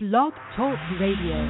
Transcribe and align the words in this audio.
Blog 0.00 0.32
Talk 0.54 0.78
Radio. 1.00 1.42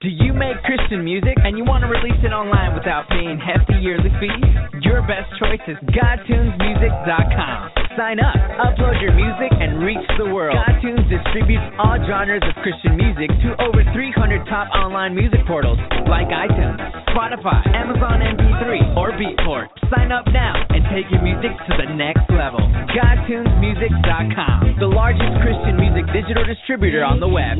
Do 0.00 0.08
you 0.08 0.32
make 0.32 0.56
Christian 0.64 1.04
music 1.04 1.36
and 1.44 1.58
you 1.58 1.64
want 1.64 1.84
to 1.84 1.88
release 1.88 2.16
it 2.24 2.32
online 2.32 2.72
without 2.72 3.06
paying 3.10 3.36
hefty 3.36 3.74
yearly 3.84 4.08
fees? 4.16 4.80
Your 4.80 5.02
best 5.02 5.28
choice 5.38 5.60
is 5.68 5.76
GodTunesMusic.com 5.92 7.83
sign 7.96 8.18
up, 8.18 8.34
upload 8.58 9.00
your 9.02 9.14
music, 9.14 9.50
and 9.58 9.82
reach 9.82 10.02
the 10.18 10.26
world. 10.26 10.54
GodTunes 10.54 11.06
distributes 11.06 11.64
all 11.78 11.98
genres 12.06 12.42
of 12.42 12.54
Christian 12.62 12.96
music 12.96 13.30
to 13.42 13.54
over 13.62 13.82
300 13.94 14.46
top 14.46 14.68
online 14.74 15.14
music 15.14 15.40
portals 15.46 15.78
like 16.10 16.28
iTunes, 16.28 16.78
Spotify, 17.14 17.62
Amazon 17.74 18.20
MP3, 18.20 18.96
or 18.96 19.12
Beatport. 19.14 19.70
Sign 19.90 20.12
up 20.12 20.26
now 20.32 20.54
and 20.70 20.84
take 20.90 21.06
your 21.10 21.22
music 21.22 21.54
to 21.66 21.72
the 21.78 21.88
next 21.94 22.26
level. 22.30 22.60
GodTunesmusic.com, 22.94 24.76
the 24.78 24.90
largest 24.90 25.34
Christian 25.42 25.76
music 25.78 26.04
digital 26.12 26.44
distributor 26.44 27.04
on 27.04 27.20
the 27.20 27.28
web. 27.28 27.58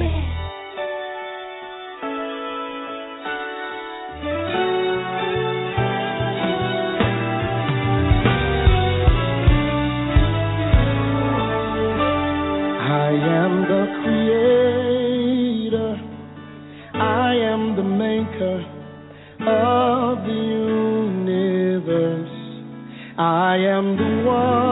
I 23.55 23.59
am 23.59 23.97
the 23.97 24.29
one. 24.29 24.64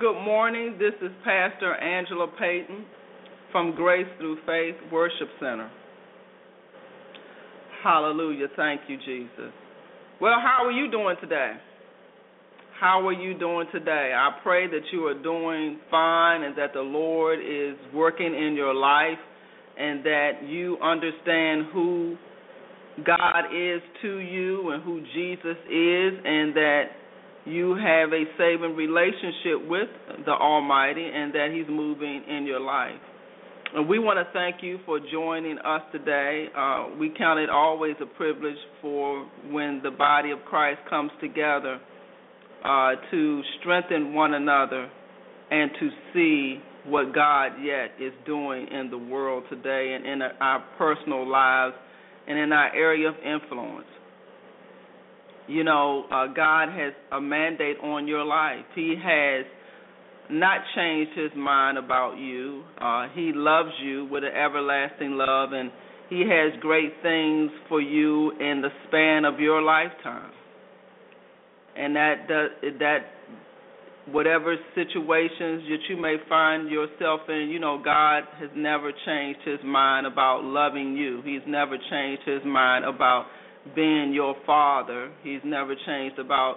Good 0.00 0.24
morning. 0.24 0.76
This 0.76 0.94
is 1.02 1.14
Pastor 1.24 1.74
Angela 1.74 2.26
Payton 2.38 2.84
from 3.52 3.76
Grace 3.76 4.06
Through 4.18 4.38
Faith 4.44 4.74
Worship 4.90 5.28
Center. 5.38 5.70
Hallelujah. 7.82 8.48
Thank 8.56 8.80
you, 8.88 8.96
Jesus. 8.96 9.52
Well, 10.20 10.34
how 10.42 10.66
are 10.66 10.72
you 10.72 10.90
doing 10.90 11.14
today? 11.20 11.52
How 12.80 13.06
are 13.06 13.12
you 13.12 13.38
doing 13.38 13.68
today? 13.72 14.12
I 14.16 14.30
pray 14.42 14.66
that 14.66 14.80
you 14.92 15.06
are 15.06 15.22
doing 15.22 15.78
fine 15.90 16.42
and 16.42 16.58
that 16.58 16.72
the 16.72 16.80
Lord 16.80 17.38
is 17.38 17.76
working 17.94 18.34
in 18.34 18.54
your 18.56 18.74
life 18.74 19.18
and 19.78 20.04
that 20.04 20.30
you 20.44 20.76
understand 20.82 21.66
who 21.72 22.16
God 23.06 23.46
is 23.54 23.80
to 24.02 24.18
you 24.18 24.70
and 24.70 24.82
who 24.82 25.00
Jesus 25.14 25.56
is 25.70 26.20
and 26.24 26.56
that 26.56 26.84
you 27.44 27.74
have 27.74 28.12
a 28.12 28.24
saving 28.38 28.74
relationship 28.74 29.68
with 29.68 29.88
the 30.24 30.32
Almighty 30.32 31.04
and 31.04 31.32
that 31.34 31.48
He's 31.52 31.68
moving 31.68 32.22
in 32.28 32.46
your 32.46 32.60
life. 32.60 33.00
And 33.74 33.88
we 33.88 33.98
want 33.98 34.18
to 34.18 34.32
thank 34.32 34.62
you 34.62 34.78
for 34.86 35.00
joining 35.12 35.58
us 35.58 35.82
today. 35.90 36.46
Uh, 36.56 36.86
we 36.98 37.12
count 37.16 37.40
it 37.40 37.50
always 37.50 37.96
a 38.00 38.06
privilege 38.06 38.56
for 38.80 39.26
when 39.50 39.80
the 39.82 39.90
body 39.90 40.30
of 40.30 40.38
Christ 40.48 40.80
comes 40.88 41.10
together 41.20 41.80
uh, 42.64 42.92
to 43.10 43.42
strengthen 43.60 44.14
one 44.14 44.34
another 44.34 44.88
and 45.50 45.70
to 45.80 45.90
see 46.12 46.60
what 46.86 47.14
God 47.14 47.52
yet 47.62 47.90
is 48.00 48.12
doing 48.24 48.68
in 48.68 48.90
the 48.90 48.98
world 48.98 49.44
today 49.50 49.96
and 49.96 50.06
in 50.06 50.22
our 50.40 50.64
personal 50.78 51.28
lives 51.28 51.74
and 52.26 52.38
in 52.38 52.52
our 52.52 52.74
area 52.74 53.08
of 53.08 53.14
influence 53.16 53.86
you 55.46 55.64
know, 55.64 56.04
uh, 56.10 56.26
God 56.28 56.68
has 56.70 56.92
a 57.12 57.20
mandate 57.20 57.76
on 57.82 58.08
your 58.08 58.24
life. 58.24 58.64
He 58.74 58.94
has 59.02 59.44
not 60.30 60.60
changed 60.74 61.12
his 61.16 61.30
mind 61.36 61.76
about 61.78 62.16
you. 62.16 62.64
Uh, 62.80 63.08
he 63.14 63.32
loves 63.34 63.72
you 63.82 64.06
with 64.10 64.24
an 64.24 64.32
everlasting 64.32 65.12
love, 65.12 65.52
and 65.52 65.70
he 66.08 66.20
has 66.20 66.58
great 66.60 66.92
things 67.02 67.50
for 67.68 67.80
you 67.80 68.30
in 68.32 68.62
the 68.62 68.70
span 68.88 69.24
of 69.24 69.40
your 69.40 69.60
lifetime. 69.60 70.30
And 71.76 71.94
that 71.96 72.26
that, 72.28 72.46
that 72.78 72.98
whatever 74.12 74.56
situations 74.74 75.62
that 75.68 75.78
you 75.88 75.96
may 75.96 76.16
find 76.28 76.70
yourself 76.70 77.22
in, 77.28 77.48
you 77.50 77.58
know, 77.58 77.80
God 77.82 78.24
has 78.38 78.50
never 78.54 78.92
changed 79.06 79.40
his 79.44 79.58
mind 79.64 80.06
about 80.06 80.44
loving 80.44 80.96
you. 80.96 81.22
He's 81.24 81.42
never 81.46 81.76
changed 81.90 82.22
his 82.26 82.42
mind 82.44 82.84
about 82.84 83.26
being 83.74 84.12
your 84.12 84.34
father. 84.46 85.10
He's 85.22 85.40
never 85.44 85.74
changed 85.86 86.18
about 86.18 86.56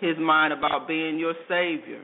his 0.00 0.16
mind 0.18 0.52
about 0.52 0.86
being 0.88 1.18
your 1.18 1.34
savior. 1.48 2.02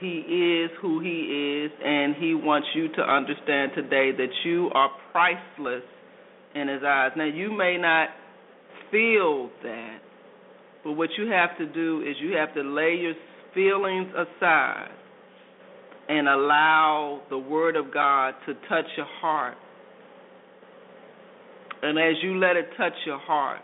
He 0.00 0.18
is 0.64 0.70
who 0.80 1.00
he 1.00 1.64
is, 1.64 1.70
and 1.84 2.16
he 2.16 2.34
wants 2.34 2.66
you 2.74 2.88
to 2.96 3.02
understand 3.02 3.72
today 3.74 4.10
that 4.16 4.30
you 4.44 4.68
are 4.74 4.90
priceless 5.12 5.84
in 6.54 6.68
his 6.68 6.82
eyes. 6.84 7.12
Now, 7.16 7.26
you 7.26 7.56
may 7.56 7.76
not 7.78 8.08
feel 8.90 9.48
that, 9.62 9.98
but 10.82 10.92
what 10.92 11.10
you 11.16 11.30
have 11.30 11.56
to 11.58 11.66
do 11.66 12.02
is 12.02 12.16
you 12.20 12.36
have 12.36 12.52
to 12.54 12.62
lay 12.62 12.96
your 13.00 13.14
feelings 13.54 14.08
aside 14.14 14.90
and 16.08 16.28
allow 16.28 17.22
the 17.30 17.38
Word 17.38 17.76
of 17.76 17.92
God 17.94 18.34
to 18.46 18.54
touch 18.68 18.86
your 18.96 19.06
heart 19.20 19.56
and 21.82 21.98
as 21.98 22.22
you 22.22 22.38
let 22.38 22.56
it 22.56 22.68
touch 22.76 22.92
your 23.04 23.18
heart, 23.18 23.60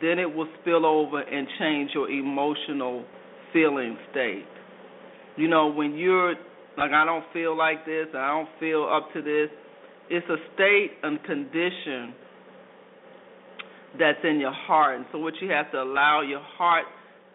then 0.00 0.18
it 0.18 0.32
will 0.32 0.48
spill 0.60 0.86
over 0.86 1.20
and 1.20 1.48
change 1.58 1.90
your 1.94 2.08
emotional 2.08 3.04
feeling 3.52 3.96
state. 4.10 4.46
You 5.36 5.48
know, 5.48 5.68
when 5.68 5.96
you're 5.96 6.34
like, 6.76 6.92
I 6.92 7.04
don't 7.04 7.24
feel 7.32 7.56
like 7.56 7.84
this, 7.84 8.06
I 8.14 8.28
don't 8.28 8.48
feel 8.60 8.88
up 8.90 9.12
to 9.14 9.22
this, 9.22 9.50
it's 10.10 10.26
a 10.28 10.36
state 10.54 10.92
and 11.02 11.22
condition 11.24 12.14
that's 13.98 14.18
in 14.22 14.38
your 14.38 14.52
heart. 14.52 14.96
And 14.96 15.06
so, 15.10 15.18
what 15.18 15.34
you 15.40 15.50
have 15.50 15.72
to 15.72 15.82
allow 15.82 16.22
your 16.22 16.40
heart 16.40 16.84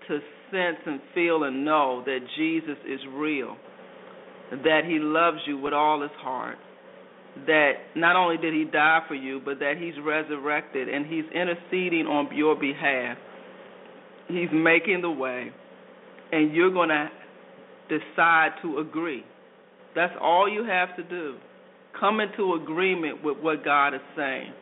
to 0.07 0.19
sense 0.49 0.77
and 0.85 1.01
feel 1.13 1.43
and 1.43 1.65
know 1.65 2.03
that 2.05 2.19
Jesus 2.37 2.77
is 2.87 2.99
real, 3.11 3.57
that 4.51 4.81
He 4.87 4.99
loves 4.99 5.39
you 5.45 5.57
with 5.57 5.73
all 5.73 6.01
His 6.01 6.11
heart 6.17 6.57
that 7.47 7.73
not 7.95 8.15
only 8.15 8.37
did 8.37 8.53
he 8.53 8.65
die 8.65 9.01
for 9.07 9.15
you, 9.15 9.41
but 9.43 9.59
that 9.59 9.75
he's 9.79 9.93
resurrected 10.03 10.87
and 10.89 11.05
he's 11.05 11.25
interceding 11.33 12.05
on 12.05 12.35
your 12.35 12.55
behalf. 12.55 13.17
He's 14.27 14.49
making 14.53 15.01
the 15.01 15.11
way, 15.11 15.51
and 16.31 16.53
you're 16.53 16.71
going 16.71 16.89
to 16.89 17.09
decide 17.89 18.51
to 18.61 18.79
agree. 18.79 19.23
That's 19.95 20.13
all 20.21 20.49
you 20.49 20.63
have 20.63 20.95
to 20.95 21.03
do. 21.03 21.35
Come 21.99 22.19
into 22.19 22.53
agreement 22.61 23.23
with 23.23 23.37
what 23.39 23.63
God 23.63 23.93
is 23.93 24.01
saying. 24.15 24.53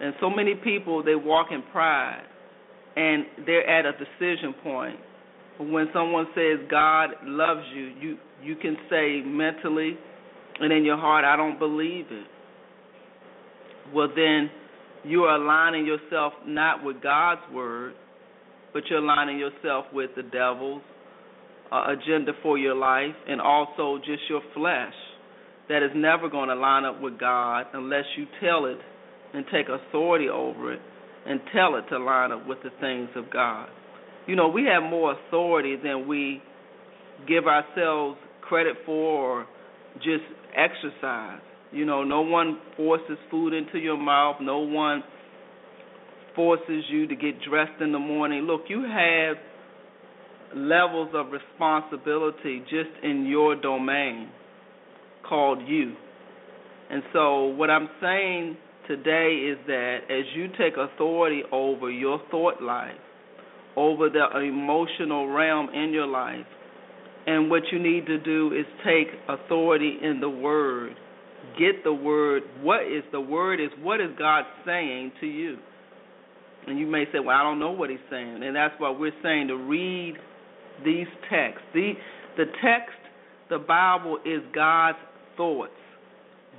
And 0.00 0.14
so 0.20 0.28
many 0.28 0.54
people, 0.54 1.02
they 1.02 1.14
walk 1.14 1.48
in 1.50 1.62
pride, 1.72 2.22
and 2.96 3.24
they're 3.46 3.68
at 3.68 3.86
a 3.86 3.92
decision 3.92 4.54
point. 4.62 4.98
When 5.58 5.88
someone 5.92 6.26
says 6.34 6.58
God 6.70 7.10
loves 7.24 7.62
you, 7.74 7.92
you 8.00 8.18
you 8.42 8.56
can 8.56 8.76
say 8.90 9.22
mentally, 9.24 9.96
and 10.62 10.72
in 10.72 10.84
your 10.84 10.96
heart, 10.96 11.24
I 11.24 11.36
don't 11.36 11.58
believe 11.58 12.06
it, 12.10 12.26
well, 13.92 14.08
then 14.14 14.50
you 15.04 15.24
are 15.24 15.36
aligning 15.36 15.84
yourself 15.84 16.32
not 16.46 16.84
with 16.84 17.02
God's 17.02 17.40
word, 17.52 17.94
but 18.72 18.84
you're 18.88 19.00
aligning 19.00 19.38
yourself 19.38 19.86
with 19.92 20.10
the 20.16 20.22
devil's 20.22 20.82
uh, 21.72 21.86
agenda 21.88 22.32
for 22.42 22.58
your 22.58 22.76
life 22.76 23.14
and 23.28 23.40
also 23.40 23.98
just 23.98 24.22
your 24.28 24.42
flesh 24.54 24.94
that 25.68 25.82
is 25.82 25.90
never 25.94 26.28
going 26.28 26.48
to 26.48 26.54
line 26.54 26.84
up 26.84 27.00
with 27.00 27.18
God 27.18 27.66
unless 27.72 28.04
you 28.16 28.26
tell 28.40 28.66
it 28.66 28.78
and 29.34 29.44
take 29.52 29.66
authority 29.68 30.28
over 30.28 30.72
it 30.74 30.80
and 31.26 31.40
tell 31.52 31.76
it 31.76 31.82
to 31.88 31.98
line 31.98 32.32
up 32.32 32.46
with 32.46 32.58
the 32.62 32.70
things 32.80 33.08
of 33.16 33.30
God. 33.32 33.68
You 34.26 34.36
know, 34.36 34.48
we 34.48 34.64
have 34.64 34.82
more 34.82 35.16
authority 35.26 35.76
than 35.82 36.06
we 36.06 36.40
give 37.26 37.46
ourselves 37.46 38.18
credit 38.42 38.76
for 38.84 39.40
or 39.40 39.46
just 39.96 40.24
exercise. 40.56 41.40
You 41.70 41.84
know, 41.86 42.04
no 42.04 42.20
one 42.20 42.58
forces 42.76 43.16
food 43.30 43.54
into 43.54 43.78
your 43.78 43.96
mouth. 43.96 44.36
No 44.40 44.58
one 44.58 45.02
forces 46.36 46.84
you 46.90 47.06
to 47.06 47.14
get 47.14 47.40
dressed 47.48 47.80
in 47.80 47.92
the 47.92 47.98
morning. 47.98 48.42
Look, 48.42 48.62
you 48.68 48.82
have 48.82 49.36
levels 50.54 51.10
of 51.14 51.26
responsibility 51.32 52.60
just 52.68 52.90
in 53.02 53.26
your 53.26 53.60
domain 53.60 54.28
called 55.26 55.66
you. 55.66 55.94
And 56.90 57.02
so, 57.12 57.46
what 57.46 57.70
I'm 57.70 57.88
saying 58.00 58.56
today 58.86 59.50
is 59.50 59.58
that 59.66 59.98
as 60.10 60.24
you 60.34 60.48
take 60.58 60.74
authority 60.76 61.42
over 61.50 61.90
your 61.90 62.20
thought 62.30 62.62
life, 62.62 62.92
over 63.76 64.10
the 64.10 64.40
emotional 64.40 65.28
realm 65.28 65.70
in 65.70 65.92
your 65.92 66.06
life, 66.06 66.44
and 67.26 67.50
what 67.50 67.62
you 67.70 67.78
need 67.78 68.06
to 68.06 68.18
do 68.18 68.52
is 68.52 68.66
take 68.84 69.08
authority 69.28 69.98
in 70.02 70.20
the 70.20 70.28
word. 70.28 70.94
Get 71.58 71.84
the 71.84 71.92
word. 71.92 72.42
What 72.60 72.82
is 72.82 73.04
the 73.12 73.20
word 73.20 73.60
is 73.60 73.70
what 73.80 74.00
is 74.00 74.10
God 74.18 74.44
saying 74.64 75.12
to 75.20 75.26
you? 75.26 75.56
And 76.66 76.78
you 76.78 76.86
may 76.86 77.04
say, 77.12 77.18
Well, 77.18 77.36
I 77.36 77.42
don't 77.42 77.58
know 77.58 77.72
what 77.72 77.90
he's 77.90 77.98
saying. 78.10 78.42
And 78.42 78.54
that's 78.54 78.74
why 78.78 78.90
we're 78.90 79.12
saying 79.22 79.48
to 79.48 79.56
read 79.56 80.14
these 80.84 81.06
texts. 81.30 81.62
The 81.74 81.92
the 82.36 82.44
text, 82.62 82.96
the 83.50 83.58
Bible 83.58 84.18
is 84.24 84.40
God's 84.54 84.98
thoughts, 85.36 85.72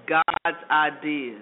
God's 0.07 0.57
ideas, 0.69 1.41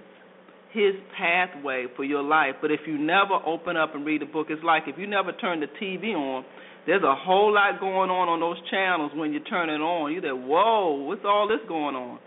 his 0.71 0.93
pathway 1.17 1.85
for 1.95 2.03
your 2.03 2.23
life. 2.23 2.55
But 2.61 2.71
if 2.71 2.81
you 2.87 2.97
never 2.97 3.35
open 3.45 3.75
up 3.75 3.93
and 3.93 4.05
read 4.05 4.21
the 4.21 4.25
book, 4.25 4.47
it's 4.49 4.63
like 4.63 4.83
if 4.87 4.97
you 4.97 5.07
never 5.07 5.31
turn 5.33 5.59
the 5.59 5.67
TV 5.81 6.13
on 6.15 6.45
there's 6.85 7.03
a 7.03 7.15
whole 7.15 7.53
lot 7.53 7.79
going 7.79 8.09
on 8.09 8.27
on 8.27 8.39
those 8.39 8.57
channels 8.69 9.11
when 9.15 9.33
you 9.33 9.39
turn 9.41 9.69
it 9.69 9.81
on. 9.81 10.11
You 10.11 10.21
say, 10.21 10.31
whoa, 10.31 11.03
what's 11.05 11.21
all 11.25 11.47
this 11.47 11.61
going 11.67 11.95
on? 11.95 12.19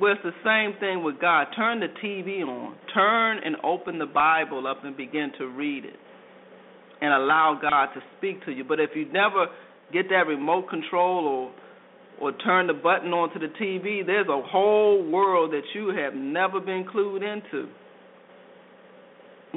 Well, 0.00 0.12
it's 0.12 0.22
the 0.22 0.36
same 0.44 0.78
thing 0.80 1.02
with 1.02 1.20
God. 1.20 1.46
Turn 1.56 1.80
the 1.80 1.88
TV 2.04 2.42
on. 2.42 2.76
Turn 2.92 3.38
and 3.44 3.56
open 3.62 3.98
the 3.98 4.06
Bible 4.06 4.66
up 4.66 4.84
and 4.84 4.96
begin 4.96 5.32
to 5.38 5.46
read 5.46 5.84
it. 5.84 5.96
And 7.00 7.12
allow 7.12 7.58
God 7.60 7.94
to 7.94 8.00
speak 8.18 8.44
to 8.46 8.52
you. 8.52 8.64
But 8.64 8.80
if 8.80 8.90
you 8.94 9.10
never 9.12 9.46
get 9.92 10.08
that 10.08 10.26
remote 10.26 10.68
control 10.68 11.26
or 11.26 11.52
or 12.18 12.32
turn 12.32 12.66
the 12.66 12.72
button 12.72 13.12
onto 13.12 13.38
the 13.38 13.52
TV, 13.60 14.04
there's 14.04 14.28
a 14.28 14.42
whole 14.42 15.04
world 15.10 15.52
that 15.52 15.64
you 15.74 15.88
have 15.88 16.14
never 16.14 16.60
been 16.60 16.84
clued 16.84 17.22
into. 17.22 17.68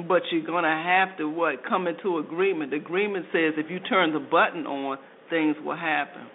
But 0.06 0.22
you're 0.30 0.46
gonna 0.46 0.82
have 0.84 1.16
to 1.18 1.28
what 1.28 1.64
come 1.68 1.86
into 1.86 2.18
agreement. 2.18 2.70
The 2.70 2.76
agreement 2.76 3.26
says 3.32 3.54
if 3.56 3.70
you 3.70 3.80
turn 3.80 4.12
the 4.12 4.20
button 4.20 4.66
on, 4.66 4.98
things 5.28 5.56
will 5.64 5.76
happen. 5.76 6.26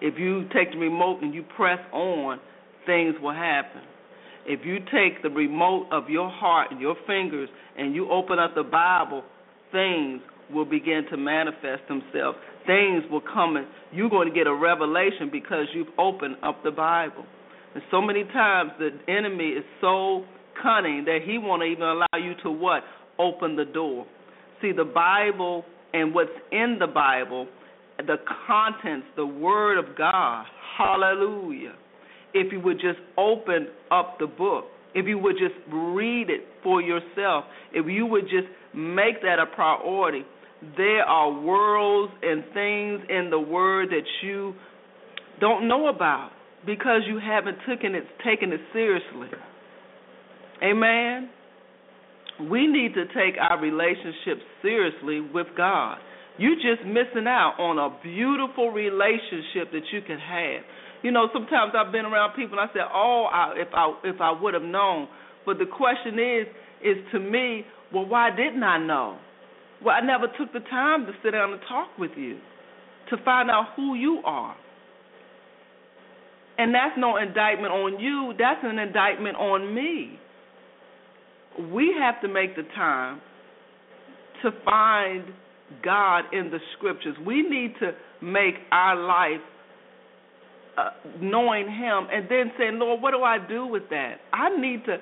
If 0.00 0.18
you 0.18 0.42
take 0.54 0.72
the 0.72 0.78
remote 0.78 1.22
and 1.22 1.32
you 1.32 1.44
press 1.56 1.78
on, 1.92 2.40
things 2.86 3.14
will 3.22 3.32
happen. 3.32 3.80
If 4.46 4.66
you 4.66 4.78
take 4.80 5.22
the 5.22 5.30
remote 5.30 5.86
of 5.90 6.10
your 6.10 6.28
heart 6.28 6.70
and 6.70 6.80
your 6.80 6.96
fingers 7.06 7.48
and 7.78 7.94
you 7.94 8.10
open 8.10 8.38
up 8.38 8.54
the 8.54 8.62
Bible, 8.62 9.22
things 9.72 10.20
will 10.52 10.66
begin 10.66 11.04
to 11.10 11.16
manifest 11.16 11.88
themselves. 11.88 12.36
Things 12.66 13.04
will 13.10 13.22
come 13.22 13.56
and 13.56 13.66
you're 13.92 14.10
going 14.10 14.28
to 14.28 14.34
get 14.34 14.46
a 14.46 14.54
revelation 14.54 15.30
because 15.32 15.66
you've 15.74 15.88
opened 15.98 16.36
up 16.42 16.62
the 16.62 16.70
Bible. 16.70 17.24
And 17.74 17.82
so 17.90 18.00
many 18.00 18.24
times 18.24 18.72
the 18.78 18.90
enemy 19.10 19.48
is 19.48 19.64
so 19.80 20.24
cunning 20.62 21.04
that 21.04 21.20
he 21.24 21.38
won't 21.38 21.62
even 21.62 21.82
allow 21.82 22.18
you 22.18 22.34
to 22.42 22.50
what? 22.50 22.82
Open 23.18 23.56
the 23.56 23.64
door. 23.64 24.06
See, 24.60 24.72
the 24.72 24.84
Bible 24.84 25.64
and 25.92 26.14
what's 26.14 26.30
in 26.50 26.76
the 26.78 26.86
Bible, 26.86 27.46
the 27.98 28.16
contents, 28.46 29.06
the 29.16 29.26
Word 29.26 29.78
of 29.78 29.96
God, 29.96 30.46
hallelujah. 30.76 31.74
If 32.32 32.52
you 32.52 32.60
would 32.60 32.80
just 32.80 32.98
open 33.16 33.68
up 33.90 34.18
the 34.18 34.26
book, 34.26 34.64
if 34.94 35.06
you 35.06 35.18
would 35.18 35.36
just 35.36 35.54
read 35.72 36.30
it 36.30 36.44
for 36.62 36.80
yourself, 36.80 37.44
if 37.72 37.86
you 37.86 38.06
would 38.06 38.24
just 38.24 38.48
make 38.74 39.22
that 39.22 39.38
a 39.38 39.46
priority, 39.46 40.22
there 40.76 41.04
are 41.04 41.30
worlds 41.30 42.12
and 42.22 42.42
things 42.54 43.00
in 43.08 43.28
the 43.30 43.38
Word 43.38 43.90
that 43.90 44.04
you 44.22 44.54
don't 45.40 45.68
know 45.68 45.88
about 45.88 46.30
because 46.64 47.02
you 47.06 47.18
haven't 47.18 47.58
taken 47.68 47.94
it 47.94 48.04
taken 48.24 48.52
it 48.52 48.60
seriously. 48.72 49.28
Amen. 50.62 51.30
We 52.50 52.66
need 52.66 52.94
to 52.94 53.06
take 53.06 53.38
our 53.40 53.60
relationship 53.60 54.38
seriously 54.62 55.20
with 55.20 55.46
God. 55.56 55.98
You're 56.36 56.56
just 56.56 56.84
missing 56.86 57.28
out 57.28 57.54
on 57.58 57.78
a 57.78 57.96
beautiful 58.02 58.70
relationship 58.70 59.70
that 59.70 59.82
you 59.92 60.02
can 60.02 60.18
have. 60.18 60.62
You 61.02 61.12
know, 61.12 61.28
sometimes 61.32 61.74
I've 61.78 61.92
been 61.92 62.06
around 62.06 62.34
people 62.34 62.58
and 62.58 62.68
I 62.68 62.72
say, 62.74 62.80
"Oh, 62.82 63.28
I, 63.30 63.54
if 63.56 63.68
I 63.72 63.94
if 64.02 64.20
I 64.20 64.32
would 64.32 64.54
have 64.54 64.64
known." 64.64 65.06
But 65.46 65.58
the 65.58 65.66
question 65.66 66.18
is, 66.18 66.46
is 66.82 66.96
to 67.12 67.20
me, 67.20 67.64
well, 67.92 68.06
why 68.06 68.30
didn't 68.30 68.62
I 68.62 68.78
know? 68.78 69.18
Well, 69.84 69.94
I 69.94 70.04
never 70.04 70.26
took 70.38 70.52
the 70.52 70.60
time 70.70 71.06
to 71.06 71.12
sit 71.22 71.32
down 71.32 71.52
and 71.52 71.60
talk 71.68 71.88
with 71.98 72.12
you 72.16 72.38
to 73.10 73.16
find 73.24 73.50
out 73.50 73.66
who 73.76 73.94
you 73.94 74.22
are. 74.24 74.56
And 76.56 76.74
that's 76.74 76.96
no 76.96 77.16
indictment 77.16 77.72
on 77.72 78.00
you, 78.00 78.32
that's 78.38 78.60
an 78.62 78.78
indictment 78.78 79.36
on 79.36 79.74
me. 79.74 80.18
We 81.72 81.94
have 81.98 82.20
to 82.22 82.28
make 82.28 82.56
the 82.56 82.62
time 82.74 83.20
to 84.42 84.50
find 84.64 85.24
God 85.82 86.24
in 86.32 86.50
the 86.50 86.58
scriptures. 86.76 87.16
We 87.24 87.42
need 87.42 87.74
to 87.80 87.92
make 88.22 88.54
our 88.70 88.96
life 88.96 89.40
uh, 90.76 90.90
knowing 91.20 91.66
Him 91.66 92.08
and 92.12 92.28
then 92.28 92.52
saying, 92.58 92.78
Lord, 92.78 93.00
what 93.00 93.12
do 93.12 93.22
I 93.22 93.38
do 93.46 93.66
with 93.66 93.84
that? 93.90 94.16
I 94.32 94.56
need 94.56 94.84
to 94.86 94.96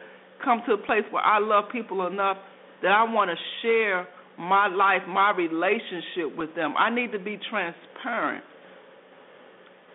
come 0.45 0.63
to 0.67 0.75
a 0.75 0.79
place 0.79 1.05
where 1.11 1.23
I 1.23 1.39
love 1.39 1.65
people 1.73 2.07
enough 2.07 2.37
that 2.83 2.91
I 2.91 3.05
want 3.05 3.31
to 3.31 3.37
share 3.63 4.07
my 4.39 4.67
life, 4.67 5.03
my 5.09 5.31
relationship 5.31 6.37
with 6.37 6.55
them. 6.55 6.75
I 6.77 6.91
need 6.95 7.13
to 7.13 7.19
be 7.19 7.39
transparent. 7.51 8.45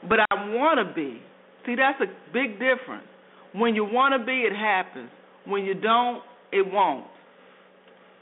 But 0.07 0.19
I 0.31 0.49
want 0.53 0.79
to 0.87 0.93
be. 0.93 1.21
See, 1.65 1.75
that's 1.75 1.99
a 2.01 2.33
big 2.33 2.53
difference. 2.53 3.07
When 3.53 3.75
you 3.75 3.83
want 3.83 4.19
to 4.19 4.25
be, 4.25 4.41
it 4.41 4.55
happens. 4.55 5.09
When 5.45 5.63
you 5.63 5.73
don't, 5.73 6.21
it 6.51 6.65
won't. 6.71 7.05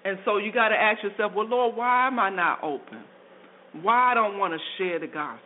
And 0.03 0.17
so 0.23 0.37
you 0.37 0.51
got 0.51 0.69
to 0.69 0.75
ask 0.75 1.03
yourself, 1.03 1.33
well, 1.35 1.47
Lord, 1.47 1.75
why 1.75 2.07
am 2.07 2.19
I 2.19 2.29
not 2.29 2.63
open? 2.63 3.03
Why 3.81 4.11
I 4.11 4.13
don't 4.13 4.37
want 4.37 4.53
to 4.53 4.59
share 4.77 4.99
the 4.99 5.07
gospel? 5.07 5.41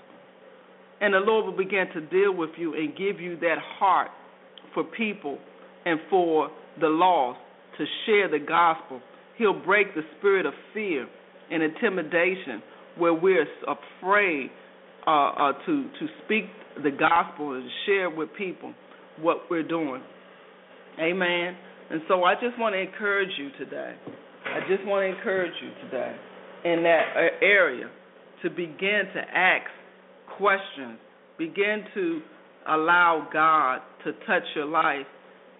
And 1.01 1.13
the 1.13 1.19
Lord 1.19 1.45
will 1.45 1.57
begin 1.57 1.85
to 1.93 2.01
deal 2.01 2.35
with 2.35 2.51
you 2.57 2.73
and 2.73 2.95
give 2.95 3.21
you 3.21 3.37
that 3.39 3.57
heart 3.79 4.09
for 4.73 4.83
people 4.83 5.37
and 5.85 5.99
for 6.09 6.49
the 6.79 6.87
lost 6.87 7.39
to 7.77 7.85
share 8.05 8.29
the 8.29 8.45
gospel. 8.45 9.01
He'll 9.37 9.59
break 9.59 9.95
the 9.95 10.01
spirit 10.17 10.45
of 10.45 10.53
fear 10.73 11.07
and 11.49 11.63
intimidation 11.63 12.61
where 12.97 13.13
we're 13.13 13.47
afraid 13.65 14.51
uh, 15.07 15.29
uh, 15.29 15.51
to 15.65 15.83
to 15.83 16.07
speak 16.25 16.45
the 16.83 16.91
gospel 16.91 17.53
and 17.53 17.69
share 17.85 18.09
with 18.09 18.29
people 18.37 18.73
what 19.19 19.37
we're 19.49 19.67
doing. 19.67 20.01
Amen. 20.99 21.55
And 21.91 22.01
so 22.07 22.23
I 22.23 22.35
just 22.35 22.57
want 22.59 22.75
to 22.75 22.79
encourage 22.79 23.31
you 23.37 23.49
today. 23.57 23.95
I 24.45 24.59
just 24.69 24.85
want 24.87 25.03
to 25.03 25.17
encourage 25.17 25.53
you 25.61 25.71
today 25.85 26.15
in 26.65 26.83
that 26.83 27.03
uh, 27.15 27.45
area 27.45 27.89
to 28.43 28.49
begin 28.49 29.03
to 29.13 29.21
ask 29.33 29.65
questions, 30.37 30.99
begin 31.37 31.83
to 31.93 32.21
allow 32.67 33.27
God 33.31 33.79
to 34.05 34.11
touch 34.25 34.43
your 34.55 34.65
life 34.65 35.05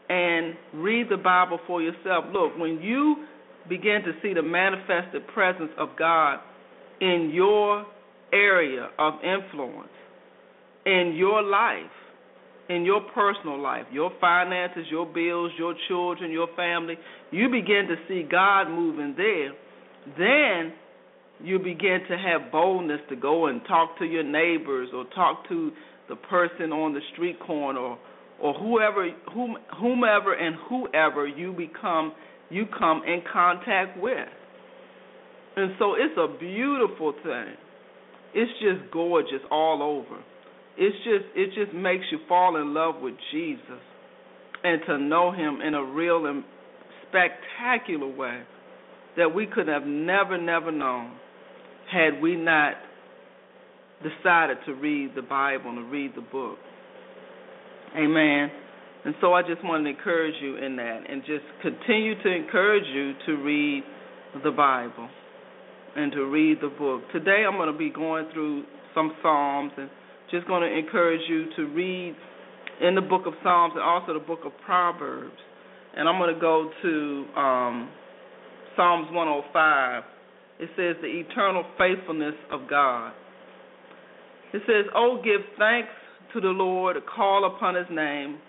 and 0.09 0.55
read 0.73 1.07
the 1.09 1.17
Bible 1.17 1.59
for 1.67 1.81
yourself. 1.81 2.25
Look, 2.31 2.57
when 2.57 2.79
you 2.81 3.25
begin 3.67 4.01
to 4.05 4.11
see 4.21 4.33
the 4.33 4.41
manifested 4.41 5.27
presence 5.33 5.71
of 5.77 5.89
God 5.97 6.39
in 7.01 7.31
your 7.33 7.85
area 8.33 8.89
of 8.97 9.13
influence, 9.23 9.89
in 10.85 11.13
your 11.15 11.43
life, 11.43 11.91
in 12.69 12.85
your 12.85 13.01
personal 13.13 13.59
life, 13.59 13.85
your 13.91 14.11
finances, 14.21 14.85
your 14.91 15.05
bills, 15.05 15.51
your 15.57 15.73
children, 15.87 16.31
your 16.31 16.47
family, 16.55 16.95
you 17.31 17.49
begin 17.49 17.87
to 17.89 17.95
see 18.07 18.25
God 18.29 18.69
moving 18.69 19.15
there, 19.17 19.53
then 20.17 20.73
you 21.41 21.57
begin 21.57 21.99
to 22.07 22.17
have 22.17 22.51
boldness 22.51 23.01
to 23.09 23.15
go 23.15 23.47
and 23.47 23.61
talk 23.67 23.97
to 23.97 24.05
your 24.05 24.23
neighbors 24.23 24.89
or 24.93 25.05
talk 25.15 25.47
to 25.49 25.71
the 26.09 26.15
person 26.15 26.71
on 26.71 26.93
the 26.93 27.01
street 27.13 27.39
corner 27.39 27.79
or, 27.79 27.97
or 28.39 28.53
whoever 28.53 29.09
whom, 29.33 29.57
whomever 29.79 30.33
and 30.33 30.55
whoever 30.69 31.27
you 31.27 31.53
become 31.53 32.13
you 32.51 32.65
come 32.77 33.01
in 33.05 33.21
contact 33.31 33.99
with. 33.99 34.27
And 35.55 35.73
so 35.77 35.93
it's 35.93 36.17
a 36.17 36.27
beautiful 36.39 37.13
thing. 37.23 37.53
It's 38.33 38.51
just 38.59 38.91
gorgeous 38.91 39.41
all 39.51 39.81
over 39.81 40.23
it's 40.79 40.95
just 41.03 41.25
it 41.35 41.49
just 41.53 41.75
makes 41.75 42.05
you 42.09 42.19
fall 42.27 42.55
in 42.55 42.73
love 42.73 43.01
with 43.01 43.15
Jesus 43.31 43.83
and 44.63 44.81
to 44.87 44.97
know 44.97 45.31
him 45.31 45.59
in 45.61 45.73
a 45.73 45.83
real 45.83 46.25
and 46.25 46.43
spectacular 47.07 48.07
way 48.07 48.41
that 49.17 49.35
we 49.35 49.45
could 49.45 49.67
have 49.67 49.83
never 49.85 50.37
never 50.37 50.71
known 50.71 51.17
had 51.91 52.21
we 52.21 52.35
not 52.35 52.75
decided 54.01 54.57
to 54.65 54.73
read 54.73 55.11
the 55.15 55.21
Bible 55.21 55.69
and 55.71 55.79
to 55.79 55.83
read 55.83 56.13
the 56.15 56.21
book. 56.21 56.57
Amen. 57.97 58.49
And 59.03 59.15
so 59.19 59.33
I 59.33 59.41
just 59.41 59.63
want 59.63 59.83
to 59.83 59.89
encourage 59.89 60.35
you 60.41 60.57
in 60.57 60.77
that 60.77 61.01
and 61.09 61.21
just 61.21 61.43
continue 61.61 62.21
to 62.23 62.29
encourage 62.29 62.85
you 62.93 63.13
to 63.25 63.43
read 63.43 63.83
the 64.43 64.51
Bible 64.51 65.09
and 65.95 66.11
to 66.13 66.25
read 66.25 66.59
the 66.61 66.69
book. 66.69 67.01
Today 67.11 67.43
I'm 67.45 67.57
going 67.57 67.71
to 67.71 67.77
be 67.77 67.89
going 67.89 68.29
through 68.33 68.63
some 68.93 69.13
Psalms 69.21 69.71
and 69.77 69.89
just 70.31 70.47
going 70.47 70.61
to 70.61 70.77
encourage 70.77 71.21
you 71.27 71.45
to 71.55 71.63
read 71.73 72.15
in 72.81 72.95
the 72.95 73.01
book 73.01 73.25
of 73.25 73.33
Psalms 73.43 73.73
and 73.75 73.83
also 73.83 74.13
the 74.13 74.25
book 74.25 74.39
of 74.45 74.51
Proverbs. 74.65 75.35
And 75.95 76.07
I'm 76.07 76.19
going 76.19 76.33
to 76.33 76.39
go 76.39 76.69
to 76.81 77.39
um, 77.39 77.89
Psalms 78.75 79.07
105. 79.11 80.03
It 80.59 80.69
says, 80.75 80.95
The 81.01 81.07
eternal 81.07 81.63
faithfulness 81.77 82.35
of 82.51 82.69
God. 82.69 83.11
It 84.53 84.61
says, 84.65 84.85
Oh, 84.95 85.21
give 85.23 85.41
thanks 85.57 85.89
to 86.33 86.41
the 86.41 86.47
Lord, 86.47 86.97
call 87.13 87.45
upon 87.45 87.75
his 87.75 87.87
name, 87.91 88.39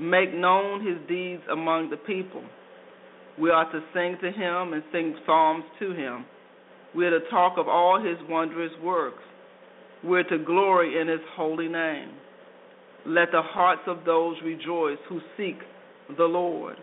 make 0.00 0.32
known 0.34 0.86
his 0.86 0.96
deeds 1.08 1.42
among 1.50 1.90
the 1.90 1.96
people. 1.96 2.42
We 3.40 3.50
are 3.50 3.70
to 3.70 3.80
sing 3.94 4.16
to 4.20 4.30
him 4.30 4.72
and 4.72 4.82
sing 4.92 5.16
psalms 5.26 5.64
to 5.80 5.92
him. 5.92 6.24
We 6.94 7.06
are 7.06 7.18
to 7.18 7.28
talk 7.30 7.58
of 7.58 7.68
all 7.68 8.02
his 8.02 8.16
wondrous 8.28 8.72
works. 8.82 9.22
We're 10.04 10.24
to 10.24 10.38
glory 10.38 11.00
in 11.00 11.08
his 11.08 11.20
holy 11.34 11.68
name. 11.68 12.10
Let 13.06 13.30
the 13.32 13.42
hearts 13.42 13.82
of 13.86 14.04
those 14.04 14.36
rejoice 14.44 14.98
who 15.08 15.20
seek 15.36 15.56
the 16.16 16.24
Lord. 16.24 16.76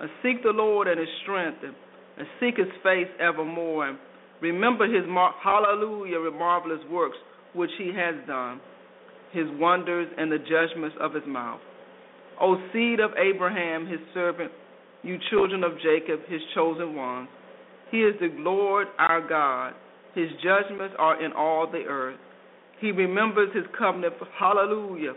And 0.00 0.10
seek 0.22 0.42
the 0.42 0.50
Lord 0.50 0.88
and 0.88 0.98
his 0.98 1.08
strength, 1.22 1.58
and, 1.62 1.74
and 2.16 2.26
seek 2.40 2.56
his 2.56 2.72
face 2.82 3.08
evermore. 3.20 3.88
And 3.88 3.98
remember 4.40 4.86
his 4.86 5.04
mar- 5.08 5.34
hallelujah, 5.42 6.30
marvelous 6.30 6.80
works 6.90 7.16
which 7.54 7.70
he 7.78 7.92
has 7.96 8.14
done, 8.26 8.60
his 9.32 9.46
wonders 9.58 10.08
and 10.16 10.30
the 10.30 10.38
judgments 10.38 10.96
of 11.00 11.14
his 11.14 11.24
mouth. 11.26 11.60
O 12.40 12.56
seed 12.72 13.00
of 13.00 13.10
Abraham, 13.18 13.86
his 13.86 14.00
servant, 14.14 14.52
you 15.02 15.16
children 15.30 15.64
of 15.64 15.72
Jacob, 15.82 16.20
his 16.28 16.40
chosen 16.54 16.94
ones. 16.94 17.28
He 17.90 17.98
is 17.98 18.14
the 18.20 18.28
Lord 18.38 18.86
our 18.98 19.26
God. 19.26 19.74
His 20.14 20.28
judgments 20.42 20.94
are 20.98 21.22
in 21.24 21.32
all 21.32 21.70
the 21.70 21.84
earth. 21.88 22.18
He 22.80 22.92
remembers 22.92 23.48
his 23.54 23.64
covenant, 23.76 24.14
hallelujah, 24.38 25.14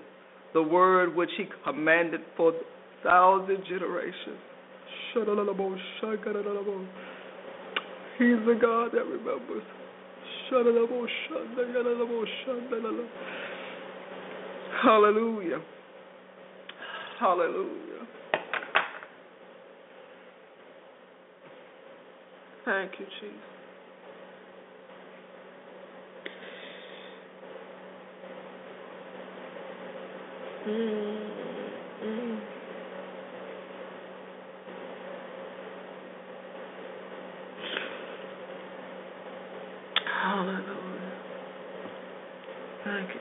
the 0.54 0.64
word 0.64 1.16
which 1.16 1.30
he 1.38 1.46
commanded 1.64 2.22
for 2.36 2.50
a 2.50 3.04
thousand 3.04 3.64
generations. 3.70 4.40
He's 8.18 8.40
the 8.46 8.58
God 8.60 8.92
that 8.94 9.06
remembers. 9.06 9.64
Hallelujah. 14.84 15.62
Hallelujah. 17.20 18.08
Thank 22.66 22.92
you, 23.00 23.06
Jesus. 23.20 23.51
Hallelujah. 30.64 31.22
Thank 42.84 43.10
you. 43.10 43.20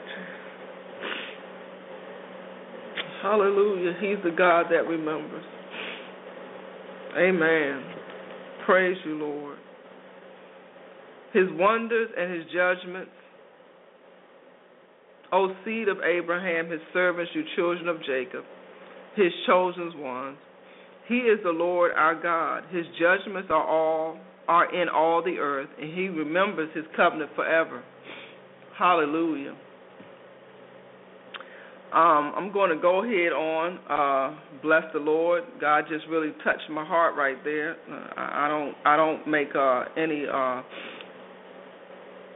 Hallelujah. 3.22 3.94
He's 4.00 4.22
the 4.22 4.30
God 4.36 4.66
that 4.70 4.86
remembers. 4.86 5.44
Amen. 7.16 7.82
Praise 8.66 8.98
you, 9.06 9.14
Lord. 9.14 9.58
His 11.32 11.44
wonders 11.52 12.10
and 12.18 12.34
his 12.34 12.44
judgments. 12.52 13.10
O 15.32 15.54
seed 15.64 15.88
of 15.88 15.98
Abraham, 16.00 16.70
his 16.70 16.80
servants, 16.92 17.30
you 17.34 17.44
children 17.56 17.88
of 17.88 17.98
Jacob, 18.04 18.44
his 19.14 19.32
chosen 19.46 20.00
ones. 20.00 20.36
He 21.08 21.16
is 21.16 21.40
the 21.42 21.50
Lord 21.50 21.92
our 21.96 22.20
God. 22.20 22.64
His 22.70 22.84
judgments 22.98 23.48
are 23.50 23.66
all 23.66 24.18
are 24.48 24.74
in 24.74 24.88
all 24.88 25.22
the 25.22 25.38
earth, 25.38 25.68
and 25.80 25.96
he 25.96 26.08
remembers 26.08 26.70
his 26.74 26.84
covenant 26.96 27.30
forever. 27.36 27.82
Hallelujah. 28.76 29.54
Um, 31.92 32.32
I'm 32.36 32.52
going 32.52 32.70
to 32.70 32.80
go 32.80 33.04
ahead 33.04 33.32
on. 33.32 33.78
Uh, 33.88 34.38
bless 34.62 34.84
the 34.92 35.00
Lord. 35.00 35.42
God 35.60 35.84
just 35.88 36.06
really 36.08 36.32
touched 36.44 36.70
my 36.70 36.84
heart 36.84 37.16
right 37.16 37.36
there. 37.42 37.76
Uh, 37.90 38.08
I, 38.16 38.46
I 38.46 38.48
don't. 38.48 38.74
I 38.84 38.96
don't 38.96 39.26
make 39.28 39.48
uh, 39.56 39.84
any. 39.96 40.24
Uh, 40.32 40.62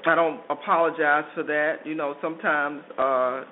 I 0.07 0.15
don't 0.15 0.41
apologize 0.51 1.25
for 1.35 1.43
that. 1.45 1.77
You 1.85 1.95
know, 1.95 2.15
sometimes, 2.21 2.83
uh, 2.99 3.43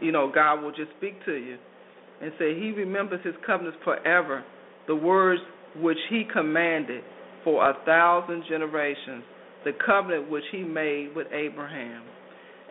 you 0.00 0.12
know, 0.12 0.30
God 0.32 0.62
will 0.62 0.72
just 0.72 0.90
speak 0.98 1.24
to 1.24 1.32
you 1.32 1.56
and 2.22 2.32
say 2.38 2.58
He 2.58 2.72
remembers 2.72 3.24
His 3.24 3.34
covenants 3.46 3.78
forever, 3.84 4.44
the 4.86 4.94
words 4.94 5.40
which 5.76 5.98
He 6.10 6.24
commanded 6.32 7.02
for 7.44 7.68
a 7.68 7.74
thousand 7.84 8.44
generations, 8.48 9.22
the 9.64 9.72
covenant 9.86 10.30
which 10.30 10.44
he 10.50 10.62
made 10.62 11.14
with 11.14 11.26
Abraham, 11.30 12.02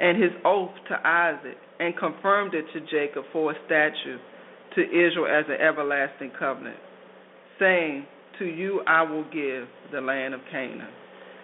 and 0.01 0.21
his 0.21 0.31
oath 0.43 0.71
to 0.89 1.07
Isaac, 1.07 1.57
and 1.79 1.95
confirmed 1.95 2.53
it 2.55 2.65
to 2.73 2.81
Jacob 2.81 3.23
for 3.31 3.51
a 3.51 3.55
statute, 3.65 4.19
to 4.75 4.81
Israel 4.81 5.27
as 5.27 5.45
an 5.47 5.61
everlasting 5.61 6.31
covenant, 6.37 6.77
saying, 7.59 8.05
To 8.39 8.45
you 8.45 8.81
I 8.87 9.03
will 9.03 9.23
give 9.25 9.67
the 9.91 10.01
land 10.01 10.33
of 10.33 10.41
Canaan, 10.51 10.87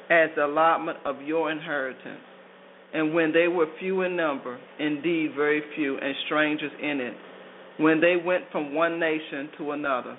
as 0.09 0.29
the 0.35 0.45
allotment 0.45 0.97
of 1.05 1.21
your 1.21 1.51
inheritance. 1.51 2.21
And 2.93 3.13
when 3.13 3.31
they 3.31 3.47
were 3.47 3.67
few 3.79 4.01
in 4.01 4.15
number, 4.15 4.59
indeed 4.79 5.33
very 5.35 5.61
few, 5.75 5.97
and 5.97 6.15
strangers 6.25 6.71
in 6.81 6.99
it, 6.99 7.13
when 7.77 8.01
they 8.01 8.15
went 8.15 8.45
from 8.51 8.73
one 8.73 8.99
nation 8.99 9.49
to 9.57 9.71
another, 9.71 10.17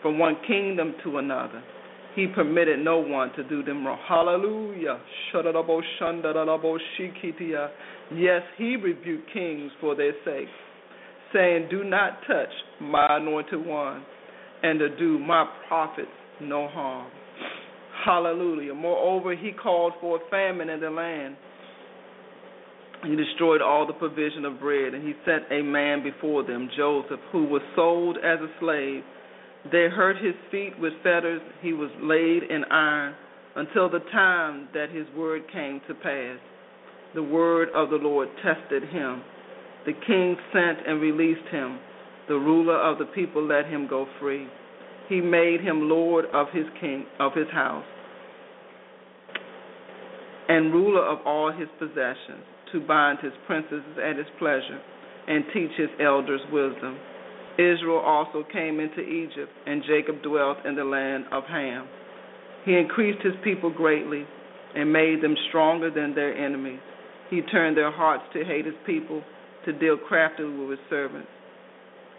from 0.00 0.18
one 0.18 0.36
kingdom 0.46 0.94
to 1.02 1.18
another, 1.18 1.62
he 2.14 2.28
permitted 2.28 2.78
no 2.78 2.98
one 2.98 3.32
to 3.34 3.42
do 3.42 3.64
them 3.64 3.84
wrong. 3.84 3.98
Hallelujah. 4.08 5.00
Yes, 8.14 8.42
he 8.56 8.76
rebuked 8.76 9.32
kings 9.32 9.72
for 9.80 9.96
their 9.96 10.12
sake, 10.24 10.48
saying, 11.32 11.68
Do 11.70 11.82
not 11.82 12.20
touch 12.26 12.50
my 12.80 13.16
anointed 13.16 13.66
one, 13.66 14.04
and 14.62 14.78
to 14.78 14.96
do 14.96 15.18
my 15.18 15.44
prophets 15.66 16.08
no 16.40 16.68
harm. 16.68 17.10
Hallelujah. 18.04 18.74
Moreover, 18.74 19.36
he 19.36 19.52
called 19.52 19.92
for 20.00 20.16
a 20.16 20.30
famine 20.30 20.68
in 20.68 20.80
the 20.80 20.90
land. 20.90 21.36
He 23.04 23.16
destroyed 23.16 23.60
all 23.60 23.86
the 23.86 23.92
provision 23.92 24.44
of 24.44 24.60
bread, 24.60 24.94
and 24.94 25.06
he 25.06 25.12
sent 25.26 25.44
a 25.50 25.62
man 25.62 26.02
before 26.02 26.42
them, 26.42 26.70
Joseph, 26.76 27.20
who 27.32 27.44
was 27.44 27.62
sold 27.76 28.16
as 28.16 28.40
a 28.40 28.48
slave 28.60 29.02
they 29.72 29.88
hurt 29.88 30.16
his 30.18 30.34
feet 30.50 30.78
with 30.78 30.92
fetters. 31.02 31.40
He 31.62 31.72
was 31.72 31.90
laid 32.00 32.42
in 32.50 32.64
iron 32.64 33.14
until 33.56 33.88
the 33.88 34.00
time 34.12 34.68
that 34.74 34.90
his 34.90 35.06
word 35.16 35.42
came 35.52 35.80
to 35.88 35.94
pass. 35.94 36.38
The 37.14 37.22
word 37.22 37.68
of 37.74 37.90
the 37.90 37.96
Lord 37.96 38.28
tested 38.42 38.82
him. 38.90 39.22
The 39.86 39.92
king 40.06 40.36
sent 40.52 40.86
and 40.86 41.00
released 41.00 41.48
him. 41.50 41.78
The 42.28 42.34
ruler 42.34 42.76
of 42.76 42.98
the 42.98 43.06
people 43.06 43.46
let 43.46 43.66
him 43.66 43.86
go 43.88 44.06
free. 44.20 44.46
He 45.08 45.20
made 45.20 45.60
him 45.60 45.88
lord 45.88 46.26
of 46.32 46.48
his 46.52 46.66
king 46.80 47.06
of 47.20 47.32
his 47.34 47.48
house 47.52 47.84
and 50.48 50.72
ruler 50.72 51.02
of 51.02 51.18
all 51.26 51.52
his 51.52 51.68
possessions, 51.78 52.44
to 52.72 52.80
bind 52.80 53.18
his 53.20 53.32
princes 53.46 53.82
at 54.02 54.16
his 54.16 54.26
pleasure 54.38 54.80
and 55.28 55.44
teach 55.52 55.70
his 55.76 55.88
elders 56.00 56.40
wisdom. 56.52 56.98
Israel 57.56 58.02
also 58.04 58.44
came 58.52 58.80
into 58.80 59.00
Egypt, 59.00 59.50
and 59.66 59.82
Jacob 59.86 60.22
dwelt 60.22 60.58
in 60.66 60.74
the 60.74 60.84
land 60.84 61.24
of 61.30 61.44
Ham. 61.44 61.86
He 62.64 62.74
increased 62.76 63.22
his 63.22 63.34
people 63.44 63.70
greatly 63.70 64.26
and 64.74 64.92
made 64.92 65.22
them 65.22 65.36
stronger 65.48 65.90
than 65.90 66.14
their 66.14 66.36
enemies. 66.36 66.80
He 67.30 67.42
turned 67.42 67.76
their 67.76 67.92
hearts 67.92 68.24
to 68.32 68.44
hate 68.44 68.66
his 68.66 68.74
people, 68.84 69.22
to 69.66 69.72
deal 69.72 69.96
craftily 69.96 70.58
with 70.58 70.70
his 70.70 70.90
servants. 70.90 71.28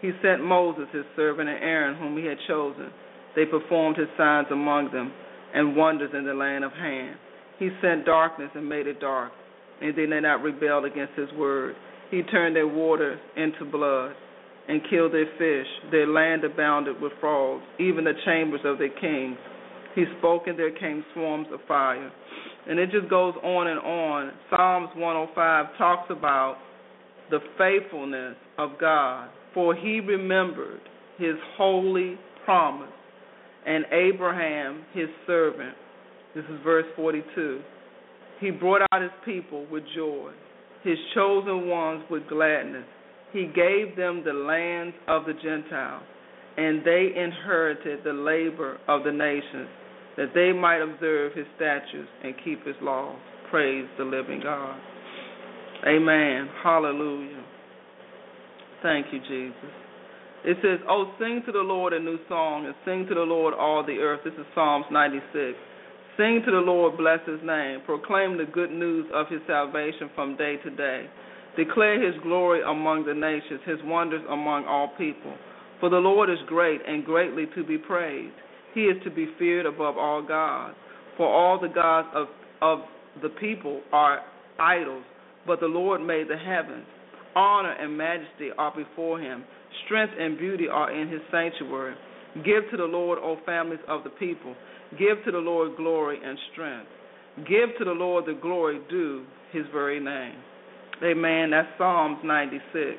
He 0.00 0.12
sent 0.22 0.44
Moses, 0.44 0.86
his 0.92 1.04
servant, 1.14 1.48
and 1.48 1.62
Aaron, 1.62 1.96
whom 1.96 2.16
he 2.16 2.26
had 2.26 2.38
chosen. 2.46 2.90
They 3.34 3.44
performed 3.44 3.96
his 3.96 4.08
signs 4.16 4.48
among 4.50 4.92
them 4.92 5.12
and 5.54 5.76
wonders 5.76 6.10
in 6.12 6.24
the 6.24 6.34
land 6.34 6.64
of 6.64 6.72
Ham. 6.72 7.16
He 7.58 7.70
sent 7.80 8.04
darkness 8.04 8.50
and 8.54 8.68
made 8.68 8.86
it 8.86 9.00
dark, 9.00 9.32
and 9.80 9.96
they 9.96 10.06
did 10.06 10.22
not 10.22 10.42
rebel 10.42 10.84
against 10.84 11.14
his 11.14 11.32
word. 11.32 11.74
He 12.10 12.22
turned 12.22 12.54
their 12.54 12.68
water 12.68 13.18
into 13.36 13.64
blood 13.64 14.12
and 14.68 14.80
killed 14.90 15.12
their 15.12 15.26
fish. 15.38 15.66
Their 15.90 16.06
land 16.06 16.44
abounded 16.44 17.00
with 17.00 17.12
frogs, 17.20 17.64
even 17.78 18.04
the 18.04 18.12
chambers 18.24 18.60
of 18.64 18.78
their 18.78 18.90
kings. 19.00 19.38
He 19.94 20.04
spoke, 20.18 20.46
and 20.46 20.58
there 20.58 20.76
came 20.76 21.04
swarms 21.14 21.46
of 21.52 21.60
fire. 21.66 22.12
And 22.68 22.78
it 22.78 22.90
just 22.90 23.08
goes 23.08 23.34
on 23.42 23.68
and 23.68 23.80
on. 23.80 24.32
Psalms 24.50 24.90
105 24.94 25.66
talks 25.78 26.10
about 26.10 26.58
the 27.30 27.38
faithfulness 27.56 28.36
of 28.58 28.70
God, 28.78 29.30
for 29.56 29.74
he 29.74 30.00
remembered 30.00 30.82
his 31.16 31.34
holy 31.56 32.18
promise, 32.44 32.92
and 33.66 33.86
Abraham, 33.90 34.84
his 34.92 35.08
servant. 35.26 35.74
This 36.34 36.44
is 36.44 36.60
verse 36.62 36.84
42. 36.94 37.62
He 38.38 38.50
brought 38.50 38.82
out 38.92 39.00
his 39.00 39.10
people 39.24 39.66
with 39.72 39.82
joy, 39.96 40.32
his 40.84 40.98
chosen 41.14 41.68
ones 41.68 42.04
with 42.10 42.28
gladness. 42.28 42.84
He 43.32 43.46
gave 43.46 43.96
them 43.96 44.22
the 44.26 44.34
lands 44.34 44.94
of 45.08 45.24
the 45.24 45.32
Gentiles, 45.32 46.04
and 46.58 46.84
they 46.84 47.08
inherited 47.16 48.00
the 48.04 48.12
labor 48.12 48.76
of 48.88 49.04
the 49.04 49.12
nations, 49.12 49.70
that 50.18 50.34
they 50.34 50.52
might 50.52 50.82
observe 50.82 51.32
his 51.32 51.46
statutes 51.56 52.10
and 52.22 52.34
keep 52.44 52.66
his 52.66 52.76
laws. 52.82 53.16
Praise 53.50 53.88
the 53.96 54.04
living 54.04 54.40
God. 54.42 54.78
Amen. 55.86 56.50
Hallelujah. 56.62 57.45
Thank 58.86 59.06
you, 59.12 59.18
Jesus. 59.18 59.74
It 60.44 60.58
says, 60.62 60.78
Oh, 60.88 61.10
sing 61.18 61.42
to 61.46 61.50
the 61.50 61.58
Lord 61.58 61.92
a 61.92 61.98
new 61.98 62.18
song, 62.28 62.66
and 62.66 62.74
sing 62.84 63.04
to 63.08 63.16
the 63.16 63.26
Lord 63.26 63.52
all 63.52 63.84
the 63.84 63.98
earth. 63.98 64.20
This 64.22 64.34
is 64.34 64.46
Psalms 64.54 64.84
96. 64.92 65.58
Sing 66.16 66.40
to 66.46 66.52
the 66.52 66.62
Lord, 66.62 66.96
bless 66.96 67.18
his 67.26 67.40
name. 67.42 67.80
Proclaim 67.84 68.38
the 68.38 68.44
good 68.44 68.70
news 68.70 69.04
of 69.12 69.26
his 69.28 69.40
salvation 69.48 70.08
from 70.14 70.36
day 70.36 70.54
to 70.62 70.70
day. 70.70 71.10
Declare 71.56 72.00
his 72.00 72.14
glory 72.22 72.62
among 72.62 73.04
the 73.06 73.12
nations, 73.12 73.58
his 73.66 73.78
wonders 73.82 74.22
among 74.30 74.66
all 74.66 74.92
people. 74.96 75.34
For 75.80 75.90
the 75.90 75.96
Lord 75.96 76.30
is 76.30 76.38
great 76.46 76.80
and 76.86 77.04
greatly 77.04 77.46
to 77.56 77.64
be 77.64 77.78
praised. 77.78 78.36
He 78.72 78.82
is 78.82 79.02
to 79.02 79.10
be 79.10 79.26
feared 79.36 79.66
above 79.66 79.98
all 79.98 80.22
gods. 80.22 80.76
For 81.16 81.26
all 81.26 81.58
the 81.60 81.74
gods 81.74 82.06
of, 82.14 82.28
of 82.62 82.78
the 83.20 83.30
people 83.30 83.80
are 83.90 84.20
idols, 84.60 85.04
but 85.44 85.58
the 85.58 85.66
Lord 85.66 86.02
made 86.02 86.28
the 86.28 86.38
heavens. 86.38 86.86
Honor 87.36 87.72
and 87.72 87.96
majesty 87.96 88.48
are 88.56 88.74
before 88.74 89.20
him. 89.20 89.44
Strength 89.84 90.14
and 90.18 90.38
beauty 90.38 90.66
are 90.68 90.90
in 90.90 91.08
his 91.08 91.20
sanctuary. 91.30 91.94
Give 92.36 92.68
to 92.70 92.76
the 92.76 92.84
Lord, 92.84 93.18
O 93.20 93.36
families 93.44 93.80
of 93.88 94.04
the 94.04 94.10
people. 94.10 94.56
Give 94.98 95.22
to 95.24 95.30
the 95.30 95.38
Lord 95.38 95.76
glory 95.76 96.18
and 96.24 96.38
strength. 96.52 96.88
Give 97.46 97.76
to 97.78 97.84
the 97.84 97.92
Lord 97.92 98.24
the 98.26 98.38
glory 98.40 98.80
due 98.88 99.24
his 99.52 99.64
very 99.72 100.00
name. 100.00 100.36
Amen. 101.04 101.50
That's 101.50 101.68
Psalms 101.76 102.18
96. 102.24 102.96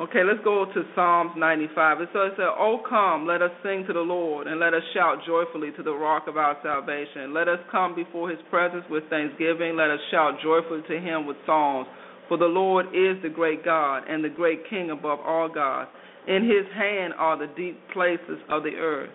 Okay, 0.00 0.24
let's 0.24 0.42
go 0.42 0.64
to 0.64 0.82
Psalms 0.96 1.30
95. 1.36 2.00
It 2.00 2.08
says, 2.12 2.32
Oh, 2.40 2.82
come, 2.88 3.26
let 3.26 3.42
us 3.42 3.52
sing 3.62 3.84
to 3.86 3.92
the 3.92 4.00
Lord, 4.00 4.48
and 4.48 4.58
let 4.58 4.74
us 4.74 4.82
shout 4.94 5.18
joyfully 5.24 5.70
to 5.76 5.82
the 5.82 5.92
rock 5.92 6.26
of 6.26 6.36
our 6.36 6.56
salvation. 6.64 7.32
Let 7.32 7.46
us 7.46 7.60
come 7.70 7.94
before 7.94 8.28
his 8.28 8.40
presence 8.50 8.84
with 8.90 9.04
thanksgiving. 9.10 9.76
Let 9.76 9.90
us 9.90 10.00
shout 10.10 10.40
joyfully 10.42 10.82
to 10.88 10.98
him 10.98 11.26
with 11.26 11.36
songs. 11.46 11.86
For 12.28 12.38
the 12.38 12.46
Lord 12.46 12.86
is 12.86 13.22
the 13.22 13.28
great 13.28 13.64
God 13.64 14.04
and 14.08 14.24
the 14.24 14.28
great 14.28 14.68
King 14.70 14.90
above 14.90 15.18
all 15.24 15.48
gods. 15.48 15.90
In 16.26 16.44
his 16.44 16.72
hand 16.74 17.14
are 17.18 17.38
the 17.38 17.52
deep 17.56 17.78
places 17.92 18.38
of 18.48 18.62
the 18.62 18.76
earth. 18.76 19.10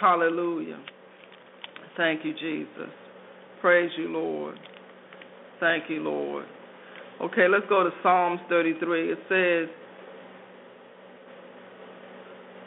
Hallelujah. 0.00 0.78
Thank 1.96 2.24
you, 2.24 2.32
Jesus. 2.34 2.92
Praise 3.60 3.90
you, 3.96 4.08
Lord. 4.08 4.58
Thank 5.60 5.84
you, 5.88 6.00
Lord. 6.00 6.44
Okay, 7.22 7.46
let's 7.48 7.64
go 7.68 7.82
to 7.82 7.90
Psalms 8.02 8.40
33. 8.48 9.12
It 9.12 9.18
says, 9.28 9.74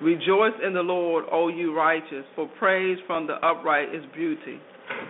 Rejoice 0.01 0.53
in 0.65 0.73
the 0.73 0.81
Lord, 0.81 1.25
O 1.31 1.49
you 1.49 1.75
righteous, 1.75 2.23
for 2.35 2.47
praise 2.57 2.97
from 3.05 3.27
the 3.27 3.33
upright 3.45 3.93
is 3.93 4.03
beauty. 4.15 4.59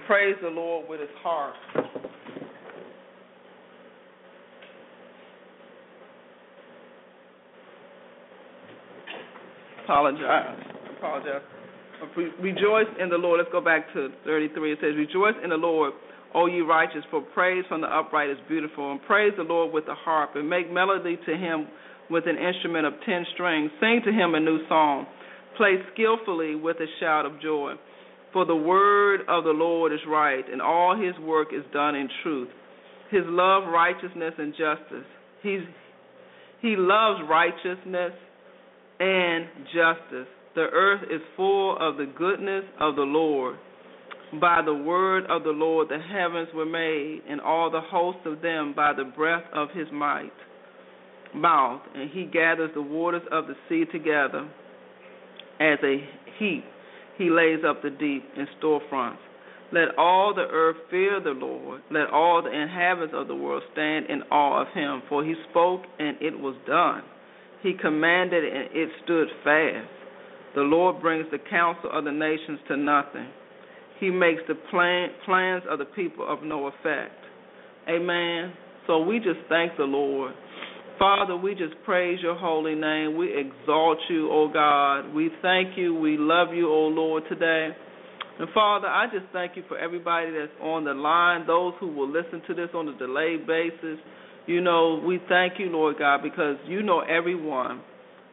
Praise 0.07 0.35
the 0.41 0.49
Lord 0.49 0.89
with 0.89 0.99
his 0.99 1.09
heart. 1.21 1.53
Apologize. 9.89 10.53
Apologize. 10.99 11.41
Rejoice 12.39 12.85
in 13.01 13.09
the 13.09 13.17
Lord. 13.17 13.39
Let's 13.39 13.51
go 13.51 13.59
back 13.59 13.91
to 13.93 14.09
33. 14.23 14.73
It 14.73 14.77
says, 14.79 14.93
Rejoice 14.95 15.33
in 15.43 15.49
the 15.49 15.57
Lord, 15.57 15.93
O 16.35 16.45
ye 16.45 16.61
righteous, 16.61 17.01
for 17.09 17.21
praise 17.21 17.65
from 17.67 17.81
the 17.81 17.87
upright 17.87 18.29
is 18.29 18.37
beautiful. 18.47 18.91
And 18.91 19.01
praise 19.01 19.33
the 19.35 19.43
Lord 19.43 19.73
with 19.73 19.87
the 19.87 19.95
harp, 19.95 20.35
and 20.35 20.47
make 20.47 20.71
melody 20.71 21.17
to 21.25 21.35
him 21.35 21.67
with 22.07 22.25
an 22.27 22.37
instrument 22.37 22.85
of 22.85 22.93
ten 23.03 23.25
strings. 23.33 23.71
Sing 23.79 24.01
to 24.05 24.11
him 24.11 24.35
a 24.35 24.39
new 24.39 24.59
song. 24.69 25.07
Play 25.57 25.77
skillfully 25.93 26.53
with 26.53 26.77
a 26.77 26.87
shout 26.99 27.25
of 27.25 27.41
joy. 27.41 27.73
For 28.31 28.45
the 28.45 28.55
word 28.55 29.21
of 29.27 29.43
the 29.43 29.57
Lord 29.57 29.91
is 29.91 30.01
right, 30.07 30.45
and 30.51 30.61
all 30.61 30.95
his 30.95 31.17
work 31.25 31.47
is 31.51 31.63
done 31.73 31.95
in 31.95 32.07
truth. 32.21 32.49
His 33.09 33.23
love, 33.25 33.63
righteousness, 33.67 34.35
and 34.37 34.53
justice. 34.53 35.07
He's, 35.41 35.61
he 36.61 36.75
loves 36.77 37.21
righteousness 37.27 38.13
and 38.99 39.47
justice. 39.73 40.27
The 40.55 40.67
earth 40.71 41.03
is 41.11 41.21
full 41.35 41.77
of 41.79 41.97
the 41.97 42.11
goodness 42.17 42.65
of 42.79 42.95
the 42.95 43.03
Lord. 43.03 43.57
By 44.39 44.61
the 44.63 44.73
word 44.73 45.25
of 45.29 45.43
the 45.43 45.49
Lord 45.49 45.89
the 45.89 45.99
heavens 45.99 46.49
were 46.53 46.65
made, 46.65 47.21
and 47.27 47.41
all 47.41 47.71
the 47.71 47.81
hosts 47.81 48.21
of 48.25 48.41
them 48.41 48.73
by 48.75 48.93
the 48.93 49.05
breath 49.05 49.45
of 49.53 49.69
his 49.73 49.87
might 49.91 50.31
mouth, 51.33 51.81
and 51.95 52.09
he 52.09 52.25
gathers 52.25 52.71
the 52.73 52.81
waters 52.81 53.21
of 53.31 53.45
the 53.47 53.55
sea 53.67 53.85
together 53.91 54.49
as 55.59 55.77
a 55.83 55.97
heap. 56.37 56.63
He 57.17 57.29
lays 57.29 57.59
up 57.67 57.81
the 57.81 57.89
deep 57.89 58.23
in 58.35 58.47
storefronts. 58.61 59.17
Let 59.71 59.97
all 59.97 60.33
the 60.33 60.47
earth 60.49 60.77
fear 60.89 61.19
the 61.21 61.31
Lord. 61.31 61.81
Let 61.91 62.09
all 62.09 62.41
the 62.41 62.49
inhabitants 62.49 63.13
of 63.15 63.27
the 63.27 63.35
world 63.35 63.61
stand 63.73 64.07
in 64.09 64.23
awe 64.31 64.61
of 64.61 64.67
him. 64.73 65.03
For 65.09 65.23
he 65.23 65.35
spoke, 65.51 65.81
and 65.99 66.17
it 66.21 66.39
was 66.39 66.55
done. 66.65 67.03
He 67.61 67.73
commanded, 67.79 68.43
and 68.43 68.69
it 68.71 68.89
stood 69.03 69.27
fast. 69.43 69.87
The 70.55 70.61
Lord 70.61 71.01
brings 71.01 71.25
the 71.31 71.37
counsel 71.49 71.89
of 71.91 72.05
the 72.05 72.11
nations 72.11 72.59
to 72.67 72.77
nothing. 72.77 73.27
He 73.99 74.09
makes 74.09 74.41
the 74.47 74.55
plan, 74.71 75.09
plans 75.25 75.63
of 75.69 75.79
the 75.79 75.85
people 75.85 76.25
of 76.27 76.41
no 76.43 76.67
effect. 76.67 77.13
Amen. 77.87 78.53
So 78.87 79.03
we 79.03 79.19
just 79.19 79.39
thank 79.49 79.77
the 79.77 79.83
Lord. 79.83 80.33
Father, 80.97 81.35
we 81.35 81.53
just 81.53 81.75
praise 81.85 82.19
your 82.21 82.35
holy 82.35 82.75
name. 82.75 83.17
We 83.17 83.29
exalt 83.37 83.99
you, 84.09 84.29
O 84.31 84.49
God. 84.51 85.13
We 85.13 85.29
thank 85.41 85.77
you. 85.77 85.95
We 85.95 86.17
love 86.17 86.53
you, 86.53 86.69
O 86.69 86.87
Lord, 86.87 87.23
today. 87.29 87.69
And 88.39 88.47
Father, 88.53 88.87
I 88.87 89.05
just 89.05 89.25
thank 89.31 89.55
you 89.55 89.63
for 89.67 89.77
everybody 89.77 90.31
that's 90.31 90.51
on 90.61 90.85
the 90.85 90.93
line, 90.93 91.45
those 91.45 91.73
who 91.79 91.87
will 91.87 92.09
listen 92.09 92.41
to 92.47 92.53
this 92.53 92.69
on 92.73 92.87
a 92.87 92.97
delayed 92.97 93.45
basis. 93.45 93.99
You 94.49 94.61
know, 94.61 94.99
we 95.05 95.19
thank 95.29 95.59
you, 95.59 95.67
Lord 95.67 95.99
God, 95.99 96.23
because 96.23 96.55
you 96.65 96.81
know 96.81 97.01
everyone. 97.01 97.83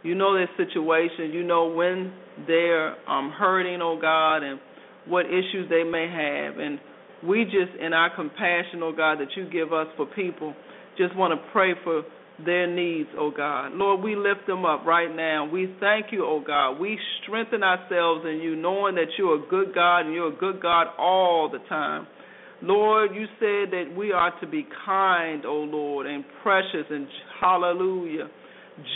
You 0.03 0.15
know 0.15 0.33
their 0.33 0.49
situation. 0.57 1.31
You 1.31 1.45
know 1.45 1.67
when 1.69 2.11
they're 2.47 2.97
um, 3.07 3.31
hurting, 3.39 3.83
oh 3.83 3.99
God, 4.01 4.39
and 4.39 4.59
what 5.07 5.27
issues 5.27 5.69
they 5.69 5.85
may 5.85 6.09
have. 6.09 6.59
And 6.59 6.81
we 7.23 7.45
just, 7.45 7.79
in 7.79 7.93
our 7.93 8.09
compassion, 8.17 8.81
oh 8.83 8.95
God, 8.97 9.19
that 9.19 9.29
you 9.37 9.45
give 9.51 9.75
us 9.75 9.89
for 9.99 10.07
people, 10.07 10.55
just 10.97 11.15
want 11.15 11.39
to 11.39 11.51
pray 11.53 11.73
for 11.85 12.03
their 12.47 12.67
needs, 12.67 13.11
oh 13.19 13.31
God. 13.31 13.75
Lord, 13.75 14.03
we 14.03 14.17
lift 14.17 14.47
them 14.47 14.65
up 14.65 14.87
right 14.87 15.15
now. 15.15 15.47
We 15.47 15.77
thank 15.81 16.13
you, 16.13 16.25
oh 16.25 16.43
God. 16.47 16.81
We 16.81 16.99
strengthen 17.23 17.63
ourselves 17.63 18.25
in 18.25 18.41
you, 18.43 18.57
knowing 18.57 18.95
that 18.95 19.09
you're 19.19 19.45
a 19.45 19.49
good 19.51 19.75
God 19.75 20.07
and 20.07 20.15
you're 20.15 20.33
a 20.33 20.37
good 20.37 20.63
God 20.63 20.87
all 20.99 21.51
the 21.53 21.59
time. 21.69 22.07
Lord, 22.63 23.15
you 23.15 23.27
said 23.39 23.71
that 23.73 23.95
we 23.97 24.13
are 24.13 24.33
to 24.41 24.47
be 24.47 24.67
kind, 24.85 25.45
O 25.45 25.57
Lord, 25.57 26.07
and 26.07 26.25
precious 26.43 26.87
and 26.91 27.07
hallelujah, 27.41 28.29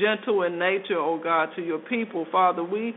gentle 0.01 0.43
in 0.45 0.59
nature, 0.59 0.99
O 0.99 1.21
God, 1.23 1.51
to 1.57 1.63
your 1.63 1.79
people. 1.79 2.27
Father, 2.33 2.65
we 2.65 2.95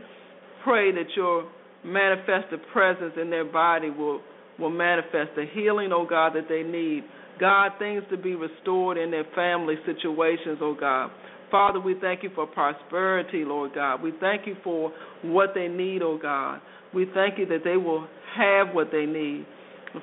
pray 0.62 0.90
that 0.92 1.14
your 1.16 1.50
manifested 1.84 2.60
presence 2.72 3.12
in 3.20 3.28
their 3.28 3.44
body 3.44 3.90
will, 3.90 4.20
will 4.58 4.70
manifest 4.70 5.30
the 5.36 5.44
healing, 5.52 5.92
O 5.92 6.06
God, 6.06 6.32
that 6.34 6.48
they 6.48 6.62
need. 6.62 7.04
God, 7.38 7.72
things 7.78 8.02
to 8.10 8.16
be 8.16 8.34
restored 8.34 8.96
in 8.96 9.10
their 9.10 9.26
family 9.34 9.74
situations, 9.84 10.58
O 10.62 10.74
God. 10.78 11.10
Father, 11.50 11.78
we 11.78 11.94
thank 12.00 12.22
you 12.22 12.30
for 12.34 12.46
prosperity, 12.46 13.44
Lord 13.44 13.74
God. 13.74 14.02
We 14.02 14.12
thank 14.18 14.46
you 14.46 14.56
for 14.64 14.92
what 15.22 15.50
they 15.54 15.68
need, 15.68 16.02
O 16.02 16.18
God. 16.18 16.60
We 16.94 17.06
thank 17.12 17.38
you 17.38 17.46
that 17.46 17.64
they 17.64 17.76
will 17.76 18.08
have 18.36 18.74
what 18.74 18.88
they 18.90 19.04
need. 19.04 19.46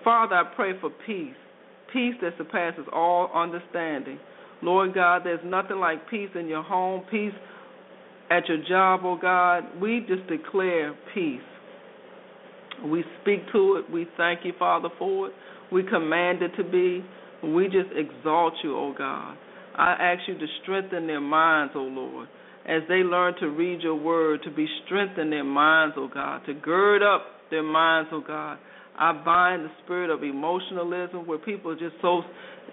Father, 0.03 0.35
I 0.35 0.43
pray 0.55 0.71
for 0.79 0.89
peace, 1.05 1.35
peace 1.91 2.15
that 2.21 2.33
surpasses 2.37 2.85
all 2.93 3.31
understanding. 3.33 4.19
Lord 4.61 4.93
God, 4.93 5.21
there's 5.23 5.39
nothing 5.43 5.77
like 5.77 6.09
peace 6.09 6.29
in 6.35 6.47
your 6.47 6.63
home, 6.63 7.03
peace 7.09 7.33
at 8.29 8.47
your 8.47 8.63
job, 8.67 9.01
oh 9.03 9.17
God. 9.21 9.63
We 9.81 10.05
just 10.07 10.27
declare 10.27 10.95
peace. 11.13 11.41
We 12.85 13.03
speak 13.21 13.41
to 13.51 13.75
it. 13.75 13.91
We 13.91 14.07
thank 14.17 14.45
you, 14.45 14.53
Father, 14.57 14.89
for 14.97 15.27
it. 15.27 15.33
We 15.71 15.83
command 15.83 16.41
it 16.41 16.51
to 16.57 16.63
be. 16.63 17.03
We 17.43 17.65
just 17.65 17.89
exalt 17.95 18.53
you, 18.63 18.75
oh 18.77 18.93
God. 18.97 19.35
I 19.75 19.93
ask 19.93 20.27
you 20.27 20.37
to 20.37 20.45
strengthen 20.63 21.07
their 21.07 21.21
minds, 21.21 21.73
oh 21.75 21.83
Lord, 21.83 22.27
as 22.67 22.81
they 22.87 22.95
learn 22.95 23.35
to 23.39 23.47
read 23.47 23.81
your 23.81 23.95
word, 23.95 24.41
to 24.43 24.51
be 24.51 24.67
strengthened 24.85 25.25
in 25.25 25.29
their 25.29 25.43
minds, 25.43 25.95
oh 25.97 26.09
God, 26.13 26.45
to 26.45 26.53
gird 26.53 27.01
up 27.01 27.21
their 27.49 27.63
minds, 27.63 28.09
oh 28.13 28.23
God, 28.25 28.57
I 29.01 29.13
bind 29.13 29.65
the 29.65 29.71
spirit 29.83 30.11
of 30.11 30.21
emotionalism 30.21 31.25
where 31.25 31.39
people 31.39 31.71
are 31.71 31.75
just 31.75 31.95
so 32.03 32.21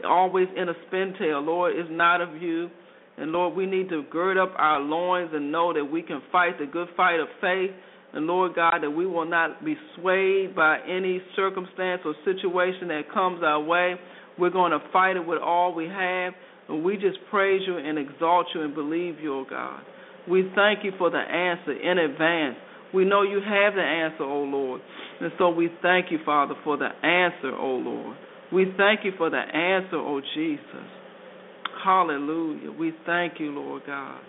always 0.06 0.46
in 0.54 0.68
a 0.68 0.74
spin 0.86 1.14
tail. 1.18 1.40
Lord, 1.40 1.74
it's 1.74 1.88
not 1.90 2.20
of 2.20 2.40
you. 2.42 2.68
And 3.16 3.32
Lord, 3.32 3.56
we 3.56 3.64
need 3.64 3.88
to 3.88 4.04
gird 4.10 4.36
up 4.36 4.52
our 4.58 4.78
loins 4.78 5.30
and 5.32 5.50
know 5.50 5.72
that 5.72 5.86
we 5.86 6.02
can 6.02 6.20
fight 6.30 6.58
the 6.58 6.66
good 6.66 6.88
fight 6.98 7.18
of 7.18 7.28
faith. 7.40 7.70
And 8.12 8.26
Lord 8.26 8.54
God, 8.54 8.80
that 8.82 8.90
we 8.90 9.06
will 9.06 9.24
not 9.24 9.64
be 9.64 9.74
swayed 9.96 10.54
by 10.54 10.80
any 10.86 11.22
circumstance 11.34 12.02
or 12.04 12.14
situation 12.26 12.88
that 12.88 13.10
comes 13.12 13.42
our 13.42 13.62
way. 13.62 13.94
We're 14.38 14.50
going 14.50 14.72
to 14.72 14.80
fight 14.92 15.16
it 15.16 15.26
with 15.26 15.40
all 15.40 15.74
we 15.74 15.86
have. 15.86 16.34
And 16.68 16.84
we 16.84 16.96
just 16.96 17.16
praise 17.30 17.62
you 17.66 17.78
and 17.78 17.98
exalt 17.98 18.48
you 18.54 18.60
and 18.64 18.74
believe 18.74 19.18
you, 19.18 19.34
oh 19.34 19.46
God. 19.48 19.80
We 20.28 20.52
thank 20.54 20.84
you 20.84 20.92
for 20.98 21.08
the 21.10 21.16
answer 21.16 21.72
in 21.72 21.96
advance. 21.96 22.56
We 22.92 23.04
know 23.04 23.22
you 23.22 23.40
have 23.40 23.74
the 23.74 23.82
answer, 23.82 24.24
O 24.24 24.42
Lord. 24.44 24.80
And 25.20 25.32
so 25.38 25.50
we 25.50 25.68
thank 25.82 26.10
you, 26.10 26.18
Father, 26.24 26.54
for 26.64 26.76
the 26.76 26.88
answer, 27.04 27.54
O 27.56 27.74
Lord. 27.76 28.16
We 28.52 28.66
thank 28.76 29.04
you 29.04 29.12
for 29.18 29.30
the 29.30 29.38
answer, 29.38 29.96
O 29.96 30.20
Jesus. 30.34 30.88
Hallelujah. 31.84 32.72
We 32.72 32.92
thank 33.06 33.34
you, 33.38 33.50
Lord 33.50 33.82
God. 33.86 34.20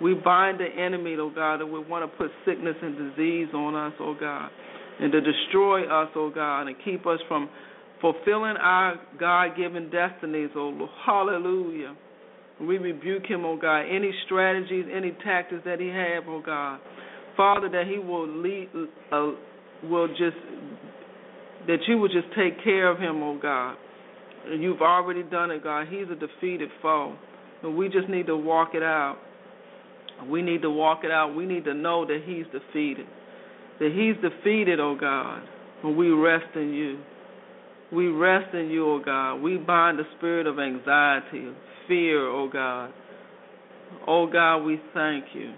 We 0.00 0.14
bind 0.14 0.58
the 0.60 0.66
enemy, 0.66 1.16
O 1.16 1.30
God, 1.30 1.60
that 1.60 1.66
would 1.66 1.88
want 1.88 2.10
to 2.10 2.16
put 2.16 2.30
sickness 2.46 2.76
and 2.82 2.96
disease 2.96 3.48
on 3.54 3.74
us, 3.74 3.92
O 4.00 4.14
God, 4.18 4.50
and 4.98 5.12
to 5.12 5.20
destroy 5.20 5.84
us, 5.84 6.08
O 6.16 6.30
God, 6.30 6.62
and 6.62 6.76
keep 6.84 7.06
us 7.06 7.20
from 7.28 7.48
fulfilling 8.00 8.56
our 8.56 8.98
God 9.18 9.56
given 9.56 9.90
destinies, 9.90 10.50
O 10.56 10.68
Lord. 10.68 10.90
Hallelujah. 11.04 11.94
We 12.60 12.78
rebuke 12.78 13.26
him, 13.26 13.44
O 13.44 13.56
God. 13.56 13.80
Any 13.80 14.10
strategies, 14.26 14.86
any 14.92 15.12
tactics 15.22 15.62
that 15.64 15.80
he 15.80 15.88
have, 15.88 16.28
O 16.28 16.42
God. 16.44 16.80
Father, 17.36 17.68
that 17.68 17.84
he 17.86 17.98
will 17.98 18.28
lead, 18.28 18.68
uh, 19.12 19.30
will 19.84 20.08
just 20.08 20.36
that 21.66 21.78
you 21.86 21.98
will 21.98 22.08
just 22.08 22.28
take 22.36 22.62
care 22.64 22.90
of 22.90 22.98
him, 22.98 23.22
oh 23.22 23.38
God. 23.40 23.76
You've 24.48 24.80
already 24.80 25.22
done 25.22 25.50
it, 25.50 25.62
God. 25.62 25.86
He's 25.88 26.06
a 26.10 26.14
defeated 26.14 26.70
foe. 26.80 27.16
And 27.62 27.76
we 27.76 27.88
just 27.88 28.08
need 28.08 28.26
to 28.26 28.36
walk 28.36 28.70
it 28.74 28.82
out. 28.82 29.18
We 30.28 30.42
need 30.42 30.62
to 30.62 30.70
walk 30.70 31.00
it 31.04 31.10
out. 31.10 31.34
We 31.34 31.44
need 31.44 31.64
to 31.64 31.74
know 31.74 32.06
that 32.06 32.22
he's 32.24 32.46
defeated. 32.46 33.06
That 33.78 33.92
he's 33.92 34.16
defeated, 34.22 34.80
oh 34.80 34.96
God. 34.98 35.42
And 35.84 35.96
we 35.96 36.10
rest 36.10 36.56
in 36.56 36.72
you. 36.72 36.98
We 37.92 38.08
rest 38.08 38.54
in 38.54 38.70
you, 38.70 38.86
oh 38.86 39.02
God. 39.04 39.36
We 39.36 39.58
bind 39.58 39.98
the 39.98 40.04
spirit 40.16 40.46
of 40.46 40.58
anxiety, 40.58 41.48
fear, 41.86 42.26
oh 42.26 42.48
God. 42.50 42.92
Oh 44.06 44.26
God, 44.26 44.64
we 44.64 44.80
thank 44.94 45.24
you 45.34 45.52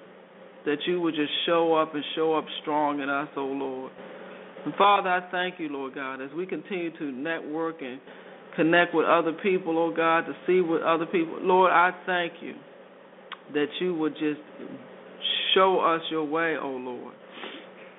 that 0.64 0.78
you 0.86 1.00
would 1.00 1.14
just 1.14 1.32
show 1.46 1.74
up 1.74 1.94
and 1.94 2.04
show 2.14 2.34
up 2.34 2.44
strong 2.62 3.00
in 3.00 3.08
us, 3.08 3.28
oh 3.36 3.44
Lord. 3.44 3.92
And 4.64 4.74
Father, 4.76 5.08
I 5.08 5.30
thank 5.30 5.58
you, 5.58 5.68
Lord 5.68 5.94
God, 5.94 6.20
as 6.20 6.30
we 6.36 6.46
continue 6.46 6.96
to 6.98 7.10
network 7.10 7.82
and 7.82 8.00
connect 8.54 8.94
with 8.94 9.06
other 9.06 9.32
people, 9.42 9.78
oh 9.78 9.92
God, 9.94 10.22
to 10.22 10.32
see 10.46 10.60
with 10.60 10.82
other 10.82 11.06
people. 11.06 11.38
Lord, 11.40 11.72
I 11.72 11.90
thank 12.06 12.34
you 12.40 12.54
that 13.54 13.66
you 13.80 13.94
would 13.94 14.12
just 14.14 14.40
show 15.54 15.80
us 15.80 16.00
your 16.10 16.24
way, 16.24 16.56
oh 16.60 16.70
Lord. 16.70 17.14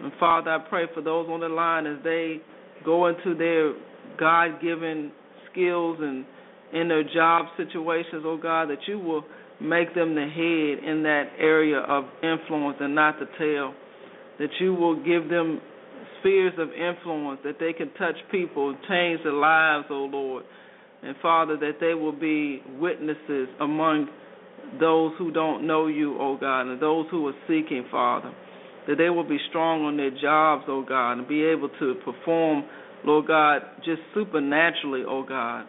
And 0.01 0.11
Father, 0.19 0.51
I 0.51 0.59
pray 0.69 0.85
for 0.93 1.01
those 1.01 1.27
on 1.29 1.41
the 1.41 1.49
line 1.49 1.85
as 1.85 1.97
they 2.03 2.37
go 2.85 3.07
into 3.07 3.35
their 3.35 3.73
God 4.17 4.61
given 4.61 5.11
skills 5.51 5.97
and 6.01 6.25
in 6.73 6.87
their 6.87 7.03
job 7.03 7.45
situations, 7.57 8.23
oh 8.25 8.37
God, 8.41 8.69
that 8.69 8.79
you 8.87 8.99
will 8.99 9.23
make 9.63 9.95
them 9.95 10.13
the 10.13 10.21
head 10.21 10.87
in 10.87 11.03
that 11.03 11.31
area 11.39 11.79
of 11.79 12.03
influence 12.21 12.77
and 12.81 12.93
not 12.93 13.17
the 13.19 13.27
tail. 13.39 13.73
That 14.39 14.49
you 14.59 14.73
will 14.73 14.97
give 14.97 15.29
them 15.29 15.61
spheres 16.19 16.53
of 16.57 16.69
influence, 16.71 17.39
that 17.43 17.59
they 17.59 17.71
can 17.71 17.91
touch 17.93 18.15
people, 18.29 18.75
change 18.89 19.21
their 19.23 19.33
lives, 19.33 19.85
oh 19.89 20.09
Lord. 20.11 20.43
And 21.01 21.15
Father, 21.21 21.57
that 21.57 21.79
they 21.79 21.93
will 21.93 22.17
be 22.17 22.61
witnesses 22.79 23.47
among 23.59 24.07
those 24.79 25.13
who 25.17 25.31
don't 25.31 25.67
know 25.67 25.87
you, 25.87 26.17
oh 26.19 26.37
God, 26.39 26.61
and 26.61 26.81
those 26.81 27.05
who 27.11 27.27
are 27.27 27.33
seeking, 27.47 27.85
Father. 27.91 28.33
That 28.87 28.97
they 28.97 29.09
will 29.09 29.27
be 29.27 29.37
strong 29.49 29.83
on 29.83 29.95
their 29.95 30.11
jobs, 30.11 30.65
oh 30.67 30.83
God, 30.87 31.13
and 31.13 31.27
be 31.27 31.43
able 31.43 31.69
to 31.79 31.95
perform, 32.03 32.65
Lord 33.05 33.27
God, 33.27 33.61
just 33.85 34.01
supernaturally, 34.13 35.03
oh 35.07 35.23
God 35.23 35.67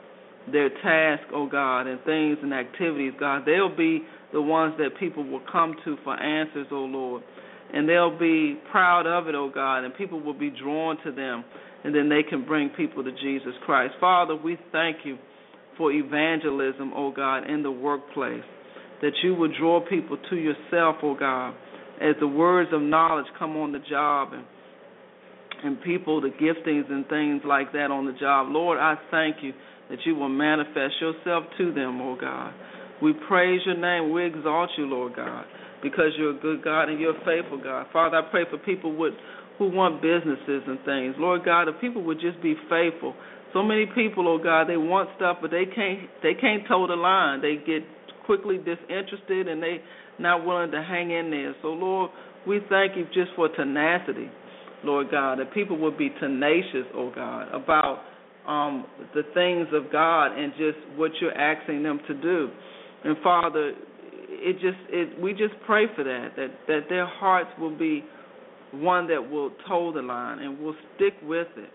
their 0.51 0.69
task, 0.69 1.25
oh 1.33 1.49
God, 1.49 1.87
and 1.87 2.03
things 2.05 2.39
and 2.43 2.53
activities, 2.53 3.13
God. 3.19 3.43
They'll 3.47 3.75
be 3.75 4.03
the 4.33 4.43
ones 4.43 4.75
that 4.79 4.99
people 4.99 5.25
will 5.25 5.43
come 5.51 5.75
to 5.85 5.97
for 6.05 6.21
answers, 6.21 6.67
oh 6.71 6.85
Lord. 6.85 7.23
And 7.73 7.89
they'll 7.89 8.17
be 8.17 8.59
proud 8.71 9.07
of 9.07 9.27
it, 9.29 9.35
oh 9.35 9.51
God, 9.53 9.85
and 9.85 9.95
people 9.95 10.21
will 10.21 10.39
be 10.39 10.51
drawn 10.51 10.97
to 11.05 11.13
them, 11.13 11.45
and 11.83 11.95
then 11.95 12.09
they 12.09 12.23
can 12.23 12.45
bring 12.45 12.69
people 12.71 13.03
to 13.03 13.11
Jesus 13.13 13.55
Christ. 13.65 13.95
Father, 14.01 14.37
we 14.37 14.59
thank 14.71 14.99
you 15.05 15.19
for 15.77 15.91
evangelism, 15.91 16.93
oh 16.95 17.11
God, 17.11 17.51
in 17.51 17.63
the 17.63 17.71
workplace. 17.71 18.45
That 19.03 19.13
you 19.23 19.35
would 19.35 19.53
draw 19.59 19.81
people 19.87 20.17
to 20.31 20.37
yourself, 20.37 20.97
oh 21.03 21.17
God, 21.19 21.55
as 22.01 22.15
the 22.21 22.29
words 22.29 22.71
of 22.73 22.81
knowledge 22.81 23.27
come 23.39 23.57
on 23.57 23.73
the 23.73 23.81
job 23.91 24.33
and 24.33 24.45
and 25.65 25.81
people, 25.83 26.21
the 26.21 26.29
giftings 26.29 26.91
and 26.91 27.07
things 27.09 27.43
like 27.47 27.73
that 27.73 27.91
on 27.91 28.07
the 28.07 28.13
job. 28.13 28.49
Lord, 28.51 28.79
I 28.79 28.97
thank 29.11 29.37
you 29.43 29.53
that 29.91 29.99
you 30.05 30.15
will 30.15 30.29
manifest 30.29 30.95
yourself 31.01 31.45
to 31.59 31.73
them, 31.73 32.01
oh 32.01 32.17
God. 32.21 32.53
We 33.03 33.13
praise 33.29 33.61
your 33.67 33.77
name. 33.77 34.13
We 34.13 34.27
exalt 34.27 34.71
you, 34.79 34.87
Lord 34.87 35.17
God, 35.17 35.45
because 35.83 36.13
you're 36.17 36.37
a 36.37 36.41
good 36.41 36.63
God 36.63 36.89
and 36.89 37.01
you're 37.01 37.17
a 37.17 37.25
faithful 37.25 37.61
God. 37.63 37.87
Father, 37.93 38.19
I 38.19 38.31
pray 38.31 38.45
for 38.51 38.59
people 38.59 38.97
with, 38.97 39.15
who 39.59 39.71
want 39.71 40.03
businesses 40.03 40.63
and 40.67 40.79
things. 40.85 41.15
Lord 41.19 41.45
God, 41.45 41.69
if 41.69 41.81
people 41.81 42.03
would 42.05 42.21
just 42.21 42.43
be 42.43 42.55
faithful. 42.69 43.15
So 43.53 43.63
many 43.63 43.87
people, 43.95 44.27
oh 44.27 44.43
God, 44.43 44.69
they 44.69 44.77
want 44.77 45.11
stuff, 45.17 45.39
but 45.41 45.51
they 45.51 45.65
can't 45.65 46.11
they 46.23 46.35
can't 46.35 46.67
toe 46.67 46.87
the 46.89 46.97
line. 46.97 47.41
They 47.41 47.57
get 47.57 47.87
quickly 48.27 48.59
disinterested 48.59 49.47
and 49.47 49.63
they 49.63 49.79
not 50.19 50.45
willing 50.45 50.73
to 50.73 50.83
hang 50.83 51.11
in 51.11 51.31
there. 51.31 51.55
So 51.63 51.69
Lord, 51.69 52.11
we 52.47 52.61
thank 52.69 52.97
you 52.97 53.05
just 53.15 53.31
for 53.37 53.49
tenacity, 53.49 54.29
Lord 54.85 55.11
God, 55.11 55.39
that 55.39 55.53
people 55.53 55.79
would 55.79 55.99
be 55.99 56.11
tenacious, 56.21 56.87
oh 56.95 57.13
God, 57.15 57.49
about 57.55 58.03
um, 58.47 58.87
the 59.15 59.23
things 59.35 59.69
of 59.73 59.91
God 59.91 60.37
and 60.39 60.53
just 60.53 60.79
what 60.97 61.11
you're 61.21 61.37
asking 61.37 61.83
them 61.83 62.01
to 62.07 62.15
do. 62.15 62.51
And 63.05 63.17
Father, 63.23 63.73
it 64.29 64.55
just 64.55 64.79
it 64.89 65.21
we 65.21 65.33
just 65.33 65.55
pray 65.67 65.87
for 65.95 66.05
that 66.05 66.31
that 66.37 66.49
that 66.67 66.81
their 66.89 67.07
hearts 67.07 67.51
will 67.59 67.77
be 67.77 68.05
one 68.73 69.07
that 69.09 69.31
will 69.31 69.51
toe 69.69 69.93
the 69.93 70.03
line 70.03 70.41
and 70.41 70.59
will 70.59 70.75
stick 70.95 71.15
with 71.23 71.49
it. 71.57 71.71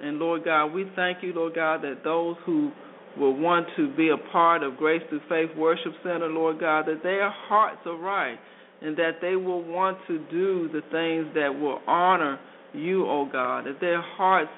And 0.00 0.18
Lord 0.18 0.44
God, 0.44 0.66
we 0.66 0.90
thank 0.96 1.22
you, 1.22 1.32
Lord 1.32 1.54
God, 1.54 1.82
that 1.82 2.02
those 2.02 2.36
who 2.44 2.72
will 3.18 3.36
want 3.36 3.66
to 3.76 3.94
be 3.94 4.08
a 4.08 4.32
part 4.32 4.62
of 4.62 4.76
Grace 4.76 5.02
Through 5.08 5.20
Faith 5.28 5.56
Worship 5.56 5.92
Center, 6.02 6.28
Lord 6.28 6.58
God, 6.58 6.86
that 6.86 7.02
their 7.02 7.30
hearts 7.30 7.80
are 7.86 7.96
right 7.96 8.38
and 8.82 8.96
that 8.96 9.18
they 9.20 9.36
will 9.36 9.62
want 9.62 9.98
to 10.08 10.18
do 10.30 10.68
the 10.72 10.80
things 10.90 11.32
that 11.34 11.48
will 11.48 11.80
honor 11.86 12.38
you, 12.72 13.04
O 13.06 13.20
oh 13.20 13.28
God, 13.30 13.66
that 13.66 13.80
their 13.80 14.00
hearts 14.00 14.50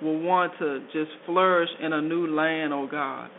will 0.00 0.20
want 0.20 0.52
to 0.58 0.80
just 0.92 1.10
flourish 1.26 1.68
in 1.80 1.92
a 1.92 2.02
new 2.02 2.26
land, 2.26 2.72
oh 2.72 2.88
God. 2.90 3.30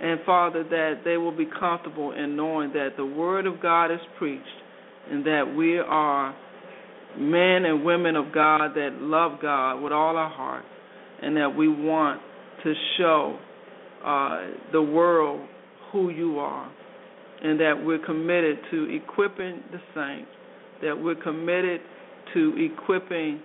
And 0.00 0.20
Father, 0.24 0.64
that 0.64 1.02
they 1.04 1.16
will 1.16 1.36
be 1.36 1.46
comfortable 1.58 2.12
in 2.12 2.36
knowing 2.36 2.72
that 2.72 2.90
the 2.96 3.04
Word 3.04 3.46
of 3.46 3.60
God 3.60 3.86
is 3.86 4.00
preached 4.18 4.46
and 5.10 5.24
that 5.26 5.54
we 5.56 5.78
are 5.78 6.34
men 7.18 7.64
and 7.64 7.84
women 7.84 8.16
of 8.16 8.32
God 8.32 8.74
that 8.74 8.96
love 9.00 9.32
God 9.40 9.80
with 9.82 9.92
all 9.92 10.16
our 10.16 10.30
heart 10.30 10.64
and 11.20 11.36
that 11.36 11.54
we 11.54 11.68
want 11.68 12.20
to 12.64 12.74
show 12.98 13.38
uh, 14.04 14.40
the 14.72 14.82
world 14.82 15.46
who 15.92 16.10
you 16.10 16.38
are 16.38 16.70
and 17.42 17.58
that 17.60 17.74
we're 17.84 18.04
committed 18.04 18.58
to 18.70 18.84
equipping 18.84 19.62
the 19.72 19.78
saints, 19.94 20.30
that 20.82 20.96
we're 20.96 21.16
committed 21.16 21.80
to 22.34 22.54
equipping 22.56 23.40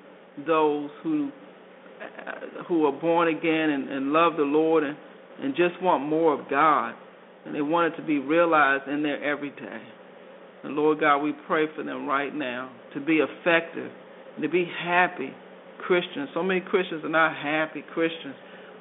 those 0.45 0.89
who 1.03 1.31
uh, 1.99 2.63
who 2.67 2.85
are 2.85 2.91
born 2.91 3.27
again 3.27 3.71
and, 3.71 3.89
and 3.89 4.13
love 4.13 4.33
the 4.37 4.43
Lord 4.43 4.83
and, 4.83 4.95
and 5.41 5.55
just 5.55 5.81
want 5.81 6.03
more 6.03 6.39
of 6.39 6.47
God. 6.47 6.93
And 7.45 7.55
they 7.55 7.61
want 7.61 7.93
it 7.93 7.97
to 7.97 8.05
be 8.05 8.19
realized 8.19 8.87
in 8.87 9.01
their 9.01 9.23
everyday. 9.23 9.81
And 10.63 10.75
Lord 10.75 10.99
God, 10.99 11.19
we 11.19 11.33
pray 11.47 11.65
for 11.75 11.83
them 11.83 12.05
right 12.05 12.35
now 12.35 12.71
to 12.93 12.99
be 12.99 13.19
effective, 13.19 13.91
to 14.41 14.49
be 14.49 14.69
happy 14.83 15.33
Christians. 15.79 16.29
So 16.33 16.43
many 16.43 16.59
Christians 16.59 17.03
are 17.03 17.09
not 17.09 17.35
happy 17.35 17.83
Christians, 17.93 18.35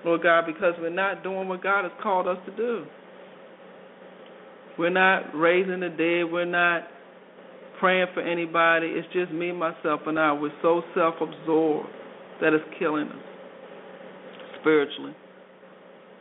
Lord 0.05 0.22
God, 0.22 0.44
because 0.46 0.74
we're 0.79 0.90
not 0.90 1.22
doing 1.22 1.48
what 1.48 1.62
God 1.62 1.85
has 1.85 1.92
called 2.02 2.26
us 2.26 2.38
to 2.46 2.57
do. 2.57 2.85
We're 4.79 4.91
not 4.91 5.35
raising 5.35 5.81
the 5.81 5.89
dead. 5.89 6.31
We're 6.31 6.45
not 6.45 6.83
praying 7.81 8.09
for 8.15 8.21
anybody. 8.21 8.89
It's 8.89 9.09
just 9.12 9.33
me, 9.33 9.53
myself, 9.53 10.01
and 10.07 10.19
I. 10.19 10.33
We're 10.33 10.53
so 10.62 10.83
self 10.95 11.15
absorbed 11.21 11.89
that 12.41 12.53
it's 12.53 12.65
killing 12.79 13.09
us 13.09 13.25
spiritually. 14.61 15.15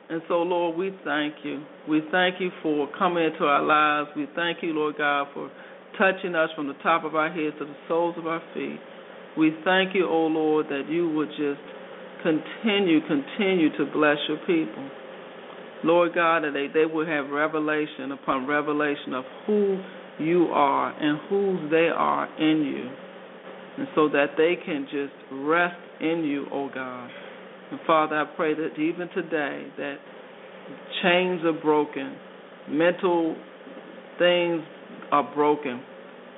And 0.09 0.21
so, 0.27 0.43
Lord, 0.43 0.77
we 0.77 0.91
thank 1.03 1.35
you. 1.43 1.63
We 1.89 2.01
thank 2.11 2.39
you 2.39 2.51
for 2.61 2.87
coming 2.97 3.23
into 3.23 3.45
our 3.45 3.63
lives. 3.63 4.09
We 4.15 4.27
thank 4.35 4.59
you, 4.61 4.73
Lord 4.73 4.97
God, 4.97 5.27
for 5.33 5.49
touching 5.97 6.35
us 6.35 6.49
from 6.55 6.67
the 6.67 6.75
top 6.83 7.03
of 7.03 7.15
our 7.15 7.29
heads 7.29 7.55
to 7.59 7.65
the 7.65 7.75
soles 7.87 8.15
of 8.17 8.27
our 8.27 8.41
feet. 8.53 8.79
We 9.37 9.51
thank 9.65 9.95
you, 9.95 10.05
O 10.05 10.25
oh 10.25 10.27
Lord, 10.27 10.67
that 10.67 10.83
you 10.89 11.09
would 11.09 11.29
just 11.29 11.59
continue, 12.21 12.99
continue 13.07 13.75
to 13.77 13.85
bless 13.91 14.17
your 14.29 14.37
people. 14.45 14.89
Lord 15.85 16.15
God, 16.15 16.43
that 16.43 16.53
they, 16.53 16.67
they 16.67 16.85
will 16.85 17.05
have 17.05 17.29
revelation 17.29 18.11
upon 18.11 18.47
revelation 18.47 19.13
of 19.13 19.23
who 19.45 19.79
you 20.19 20.47
are 20.51 20.91
and 20.91 21.19
whose 21.29 21.69
they 21.69 21.89
are 21.93 22.25
in 22.39 22.63
you. 22.63 22.89
And 23.77 23.87
so 23.93 24.09
that 24.09 24.31
they 24.35 24.55
can 24.65 24.85
just 24.85 25.13
rest 25.31 25.75
in 26.01 26.23
you, 26.23 26.47
O 26.51 26.63
oh 26.63 26.69
God. 26.73 27.09
And 27.71 27.79
Father, 27.85 28.15
I 28.15 28.25
pray 28.35 28.53
that 28.55 28.79
even 28.79 29.09
today 29.09 29.67
that 29.77 29.97
chains 31.03 31.41
are 31.45 31.61
broken, 31.61 32.15
mental 32.67 33.35
things 34.17 34.61
are 35.11 35.35
broken, 35.35 35.83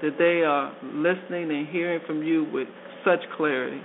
that 0.01 0.17
they 0.17 0.43
are 0.45 0.75
listening 0.83 1.51
and 1.51 1.67
hearing 1.67 2.01
from 2.05 2.21
you 2.21 2.47
with 2.51 2.67
such 3.05 3.19
clarity, 3.38 3.81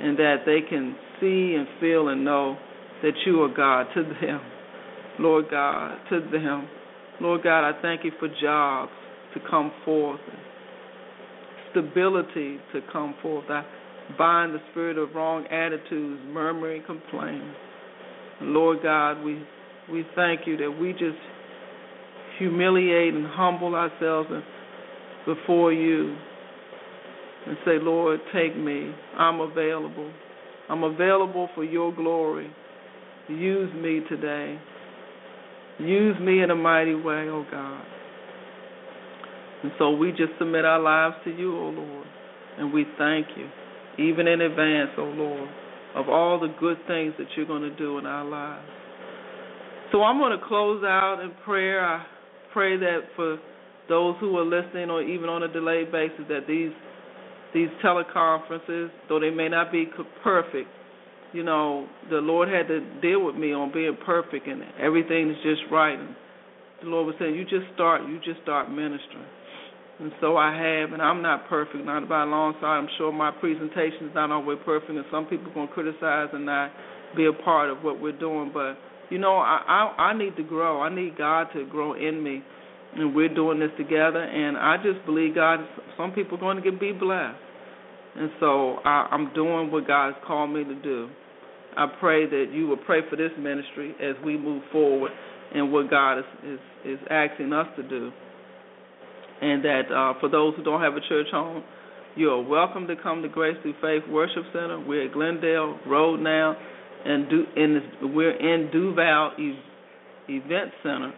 and 0.00 0.18
that 0.18 0.38
they 0.44 0.60
can 0.68 0.96
see 1.20 1.54
and 1.56 1.66
feel 1.80 2.08
and 2.08 2.24
know 2.24 2.58
that 3.02 3.12
you 3.24 3.42
are 3.42 3.54
God 3.54 3.86
to 3.94 4.02
them. 4.02 4.40
Lord 5.20 5.50
God, 5.50 5.98
to 6.08 6.20
them. 6.32 6.66
Lord 7.20 7.42
God, 7.42 7.68
I 7.68 7.80
thank 7.82 8.04
you 8.04 8.12
for 8.18 8.28
jobs 8.40 8.90
to 9.34 9.40
come 9.50 9.70
forth, 9.84 10.20
stability 11.70 12.58
to 12.72 12.80
come 12.90 13.14
forth. 13.20 13.44
I 13.50 13.62
bind 14.16 14.54
the 14.54 14.60
spirit 14.70 14.96
of 14.96 15.14
wrong 15.14 15.46
attitudes, 15.46 16.22
murmuring, 16.28 16.82
complaining. 16.86 17.54
Lord 18.40 18.78
God, 18.82 19.22
we 19.22 19.44
we 19.92 20.06
thank 20.14 20.46
you 20.46 20.56
that 20.56 20.70
we 20.70 20.92
just 20.92 21.18
humiliate 22.38 23.12
and 23.12 23.26
humble 23.26 23.74
ourselves 23.74 24.30
before 25.26 25.72
you 25.72 26.16
and 27.46 27.56
say, 27.66 27.78
Lord, 27.78 28.20
take 28.32 28.56
me. 28.56 28.94
I'm 29.18 29.40
available. 29.40 30.10
I'm 30.70 30.84
available 30.84 31.50
for 31.54 31.64
your 31.64 31.94
glory. 31.94 32.50
Use 33.28 33.72
me 33.74 34.00
today. 34.08 34.58
Use 35.80 36.16
me 36.20 36.42
in 36.42 36.50
a 36.50 36.56
mighty 36.56 36.94
way, 36.94 37.26
oh 37.28 37.44
God. 37.50 37.84
And 39.62 39.72
so 39.78 39.90
we 39.90 40.10
just 40.10 40.32
submit 40.38 40.64
our 40.64 40.80
lives 40.80 41.16
to 41.24 41.30
you, 41.30 41.56
oh 41.56 41.70
Lord, 41.70 42.06
and 42.58 42.72
we 42.72 42.86
thank 42.98 43.26
you 43.36 43.48
even 44.00 44.26
in 44.26 44.40
advance, 44.40 44.90
O 44.96 45.02
oh 45.02 45.12
Lord, 45.12 45.48
of 45.94 46.08
all 46.08 46.40
the 46.40 46.54
good 46.60 46.78
things 46.86 47.12
that 47.18 47.26
you're 47.36 47.46
going 47.46 47.62
to 47.62 47.76
do 47.76 47.98
in 47.98 48.06
our 48.06 48.24
lives. 48.24 48.66
So 49.92 50.02
I'm 50.02 50.18
going 50.18 50.38
to 50.38 50.44
close 50.46 50.82
out 50.84 51.20
in 51.22 51.32
prayer. 51.44 51.84
I 51.84 52.04
pray 52.52 52.76
that 52.76 53.00
for 53.16 53.38
those 53.88 54.14
who 54.20 54.36
are 54.38 54.44
listening 54.44 54.88
or 54.88 55.02
even 55.02 55.28
on 55.28 55.42
a 55.42 55.52
delayed 55.52 55.90
basis 55.90 56.24
that 56.28 56.46
these 56.46 56.70
these 57.52 57.68
teleconferences, 57.84 58.90
though 59.08 59.18
they 59.18 59.30
may 59.30 59.48
not 59.48 59.72
be 59.72 59.86
perfect, 60.22 60.68
you 61.32 61.42
know, 61.42 61.86
the 62.10 62.16
Lord 62.16 62.48
had 62.48 62.68
to 62.68 62.80
deal 63.00 63.24
with 63.24 63.36
me 63.36 63.52
on 63.52 63.72
being 63.72 63.96
perfect 64.04 64.46
and 64.46 64.62
everything 64.80 65.30
is 65.30 65.36
just 65.42 65.62
right. 65.70 65.98
And 65.98 66.14
the 66.82 66.88
Lord 66.88 67.06
was 67.06 67.16
saying, 67.18 67.34
you 67.34 67.44
just 67.44 67.72
start, 67.74 68.02
you 68.08 68.18
just 68.24 68.42
start 68.42 68.70
ministering. 68.70 69.26
And 70.00 70.12
so 70.18 70.38
I 70.38 70.56
have, 70.56 70.92
and 70.92 71.02
I'm 71.02 71.20
not 71.20 71.46
perfect, 71.46 71.84
not 71.84 72.08
by 72.08 72.22
a 72.22 72.26
long 72.26 72.54
shot. 72.54 72.78
I'm 72.78 72.88
sure 72.96 73.12
my 73.12 73.30
presentation 73.30 74.08
is 74.08 74.14
not 74.14 74.30
always 74.30 74.58
perfect, 74.64 74.90
and 74.90 75.04
some 75.10 75.26
people 75.26 75.50
are 75.52 75.54
going 75.54 75.68
to 75.68 75.74
criticize 75.74 76.28
and 76.32 76.46
not 76.46 76.72
be 77.14 77.26
a 77.26 77.32
part 77.44 77.68
of 77.68 77.84
what 77.84 78.00
we're 78.00 78.18
doing. 78.18 78.50
But 78.52 78.78
you 79.10 79.18
know, 79.18 79.36
I, 79.36 79.60
I 79.68 80.02
I 80.02 80.18
need 80.18 80.36
to 80.36 80.42
grow. 80.42 80.80
I 80.80 80.88
need 80.88 81.18
God 81.18 81.48
to 81.52 81.66
grow 81.66 81.92
in 81.92 82.22
me, 82.24 82.42
and 82.96 83.14
we're 83.14 83.28
doing 83.34 83.60
this 83.60 83.72
together. 83.76 84.22
And 84.22 84.56
I 84.56 84.76
just 84.78 85.04
believe 85.04 85.34
God. 85.34 85.60
Some 85.98 86.12
people 86.12 86.38
are 86.38 86.40
going 86.40 86.56
to 86.56 86.62
get 86.62 86.80
be 86.80 86.92
blessed, 86.92 87.36
and 88.20 88.30
so 88.38 88.76
I, 88.84 89.08
I'm 89.10 89.32
doing 89.32 89.70
what 89.70 89.86
God 89.86 90.12
has 90.12 90.22
called 90.26 90.50
me 90.50 90.62
to 90.62 90.74
do. 90.74 91.08
I 91.74 91.86
pray 91.98 92.26
that 92.28 92.46
you 92.52 92.66
will 92.66 92.76
pray 92.76 93.00
for 93.08 93.16
this 93.16 93.30
ministry 93.38 93.94
as 93.98 94.14
we 94.22 94.36
move 94.36 94.62
forward 94.70 95.10
in 95.54 95.72
what 95.72 95.88
God 95.88 96.18
is 96.18 96.24
is, 96.44 96.58
is 96.84 96.98
asking 97.10 97.54
us 97.54 97.66
to 97.76 97.82
do. 97.88 98.12
And 99.40 99.64
that 99.64 99.82
uh, 99.90 100.20
for 100.20 100.28
those 100.28 100.54
who 100.54 100.62
don't 100.62 100.82
have 100.82 100.96
a 100.96 101.08
church 101.08 101.28
home, 101.30 101.64
you 102.14 102.28
are 102.28 102.42
welcome 102.42 102.86
to 102.88 102.94
come 103.02 103.22
to 103.22 103.28
Grace 103.28 103.56
Through 103.62 103.76
Faith 103.80 104.02
Worship 104.10 104.42
Center. 104.52 104.78
We're 104.78 105.06
at 105.06 105.14
Glendale 105.14 105.78
Road 105.86 106.20
now, 106.20 106.56
and 107.06 107.24
this, 107.24 107.82
we're 108.02 108.36
in 108.36 108.70
Duval 108.70 109.32
e- 109.38 109.58
Event 110.28 110.72
Center, 110.82 111.14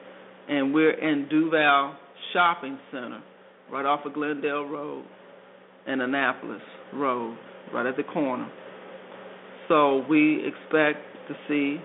and 0.48 0.72
we're 0.72 0.92
in 0.92 1.28
Duval 1.28 1.96
Shopping 2.32 2.78
Center, 2.92 3.24
right 3.72 3.86
off 3.86 4.06
of 4.06 4.14
Glendale 4.14 4.68
Road 4.68 5.04
and 5.86 6.02
Annapolis 6.02 6.62
Road, 6.92 7.36
right 7.72 7.86
at 7.86 7.96
the 7.96 8.02
corner. 8.02 8.50
So 9.68 10.04
we 10.08 10.44
expect 10.46 10.98
to 11.28 11.34
see 11.48 11.80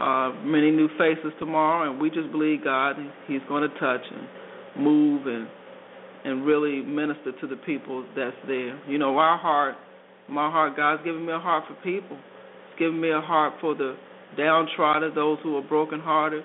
uh, 0.00 0.32
many 0.44 0.70
new 0.70 0.88
faces 0.98 1.32
tomorrow, 1.38 1.90
and 1.90 2.00
we 2.00 2.10
just 2.10 2.30
believe 2.30 2.64
God, 2.64 2.96
He's 3.26 3.40
going 3.48 3.68
to 3.68 3.78
touch 3.78 4.02
and 4.10 4.84
move 4.84 5.26
and 5.26 5.48
and 6.24 6.44
really 6.44 6.82
minister 6.82 7.30
to 7.40 7.46
the 7.46 7.54
people 7.54 8.04
that's 8.16 8.34
there. 8.48 8.80
You 8.88 8.98
know, 8.98 9.16
our 9.16 9.38
heart, 9.38 9.76
my 10.28 10.50
heart, 10.50 10.76
God's 10.76 11.04
given 11.04 11.24
me 11.24 11.32
a 11.32 11.38
heart 11.38 11.64
for 11.68 11.74
people. 11.84 12.16
He's 12.16 12.78
given 12.80 13.00
me 13.00 13.10
a 13.10 13.20
heart 13.20 13.54
for 13.60 13.76
the 13.76 13.96
downtrodden, 14.36 15.14
those 15.14 15.38
who 15.44 15.56
are 15.56 15.62
brokenhearted, 15.62 16.42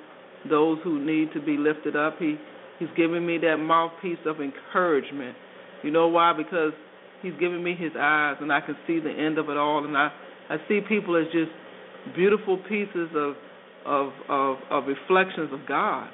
those 0.47 0.77
who 0.83 1.03
need 1.03 1.33
to 1.33 1.41
be 1.41 1.57
lifted 1.57 1.95
up. 1.95 2.19
He 2.19 2.37
He's 2.81 2.89
given 2.97 3.25
me 3.27 3.37
that 3.37 3.57
mouthpiece 3.57 4.17
of 4.25 4.37
encouragement. 4.41 5.35
You 5.83 5.91
know 5.91 6.07
why? 6.07 6.33
Because 6.35 6.73
He's 7.21 7.33
giving 7.39 7.63
me 7.63 7.75
His 7.75 7.91
eyes, 7.99 8.37
and 8.41 8.51
I 8.51 8.61
can 8.61 8.75
see 8.87 8.99
the 8.99 9.11
end 9.11 9.37
of 9.37 9.49
it 9.49 9.57
all, 9.57 9.85
and 9.85 9.95
I 9.95 10.09
I 10.49 10.57
see 10.67 10.79
people 10.87 11.15
as 11.15 11.25
just 11.31 11.51
beautiful 12.15 12.57
pieces 12.69 13.09
of 13.15 13.35
of 13.85 14.11
of, 14.29 14.57
of 14.69 14.83
reflections 14.87 15.51
of 15.53 15.67
God. 15.67 16.09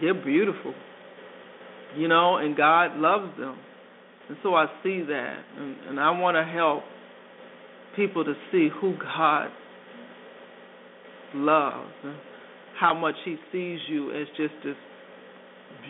They're 0.00 0.14
beautiful, 0.14 0.74
you 1.96 2.08
know, 2.08 2.38
and 2.38 2.56
God 2.56 2.96
loves 2.96 3.36
them, 3.38 3.58
and 4.28 4.38
so 4.42 4.54
I 4.54 4.66
see 4.82 5.02
that, 5.02 5.38
and, 5.58 5.76
and 5.88 6.00
I 6.00 6.10
want 6.18 6.36
to 6.36 6.44
help 6.44 6.82
people 7.94 8.24
to 8.24 8.32
see 8.50 8.68
who 8.80 8.94
God 8.96 9.50
loves 11.34 11.92
and 12.04 12.16
how 12.80 12.94
much 12.94 13.14
He 13.24 13.36
sees 13.52 13.78
you 13.88 14.10
as 14.10 14.26
just 14.36 14.54
this 14.64 14.76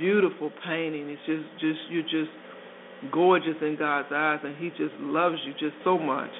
beautiful 0.00 0.50
painting. 0.66 1.08
It's 1.08 1.22
just 1.26 1.60
just 1.60 1.78
you're 1.90 2.02
just 2.02 2.32
gorgeous 3.10 3.56
in 3.62 3.76
God's 3.78 4.08
eyes, 4.12 4.40
and 4.44 4.56
He 4.56 4.70
just 4.70 4.94
loves 5.00 5.36
you 5.46 5.52
just 5.52 5.74
so 5.84 5.98
much. 5.98 6.30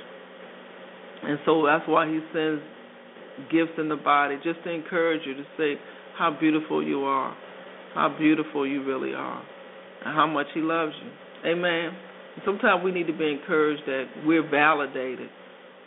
And 1.23 1.39
so 1.47 1.65
that's 1.65 1.87
why 1.87 2.07
he 2.09 2.21
sends 2.33 2.63
gifts 3.51 3.79
in 3.79 3.89
the 3.89 3.97
body, 3.97 4.37
just 4.43 4.63
to 4.65 4.71
encourage 4.71 5.23
you 5.25 5.35
to 5.35 5.45
say 5.57 5.75
how 6.19 6.37
beautiful 6.39 6.83
you 6.83 7.05
are, 7.05 7.35
how 7.95 8.15
beautiful 8.19 8.67
you 8.67 8.85
really 8.85 9.15
are, 9.15 9.43
and 10.05 10.15
how 10.15 10.27
much 10.27 10.47
he 10.53 10.61
loves 10.61 10.93
you. 11.03 11.51
Amen. 11.51 11.91
Sometimes 12.45 12.83
we 12.85 12.93
need 12.93 13.07
to 13.07 13.17
be 13.17 13.31
encouraged 13.31 13.83
that 13.87 14.05
we're 14.25 14.49
validated, 14.49 15.29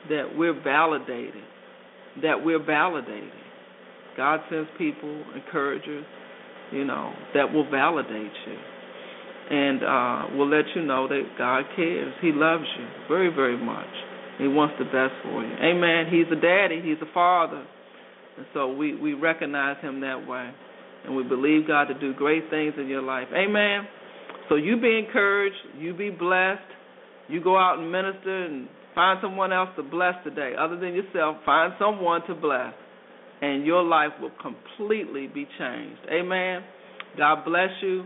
that 0.10 0.30
we're 0.36 0.60
validated, 0.64 1.44
that 2.22 2.44
we're 2.44 2.64
validated. 2.64 3.32
God 4.16 4.40
sends 4.50 4.70
people, 4.78 5.24
encouragers, 5.36 6.06
you 6.72 6.86
know, 6.86 7.14
that 7.34 7.52
will 7.52 7.70
validate 7.70 8.32
you. 8.48 8.58
And 9.48 9.84
uh, 9.84 10.36
will 10.38 10.50
let 10.50 10.66
you 10.76 10.82
know 10.82 11.08
that 11.08 11.22
God 11.38 11.66
cares. 11.76 12.14
He 12.22 12.32
loves 12.34 12.64
you 12.80 12.86
very, 13.08 13.30
very 13.30 13.58
much. 13.58 13.86
He 14.40 14.48
wants 14.48 14.76
the 14.80 14.86
best 14.86 15.14
for 15.24 15.44
you. 15.44 15.54
Amen. 15.62 16.08
He's 16.10 16.26
a 16.32 16.40
daddy. 16.40 16.82
He's 16.84 16.98
a 17.02 17.14
father. 17.14 17.66
And 18.38 18.46
so 18.54 18.74
we, 18.74 18.96
we 18.96 19.14
recognize 19.14 19.78
him 19.82 20.02
that 20.02 20.28
way. 20.28 20.52
And 21.06 21.16
we 21.16 21.24
believe 21.24 21.68
God 21.68 21.86
to 21.86 21.94
do 22.00 22.14
great 22.14 22.50
things 22.50 22.74
in 22.78 22.88
your 22.88 23.04
life. 23.04 23.28
Amen. 23.34 23.88
So 24.50 24.56
you 24.56 24.82
be 24.82 24.98
encouraged. 24.98 25.56
You 25.78 25.94
be 25.94 26.10
blessed. 26.10 26.62
You 27.28 27.44
go 27.44 27.58
out 27.58 27.80
and 27.80 27.92
minister 27.92 28.46
and 28.46 28.68
find 28.94 29.20
someone 29.22 29.54
else 29.54 29.70
to 29.78 29.84
bless 29.84 30.16
today. 30.24 30.54
Other 30.58 30.78
than 30.78 30.94
yourself, 30.94 31.38
find 31.46 31.74
someone 31.80 32.26
to 32.28 32.36
bless. 32.36 32.74
And 33.42 33.66
your 33.66 33.84
life 33.84 34.12
will 34.20 34.32
completely 34.42 35.28
be 35.28 35.48
changed. 35.60 36.00
Amen. 36.12 36.64
God 37.18 37.46
bless 37.46 37.70
you. 37.82 38.06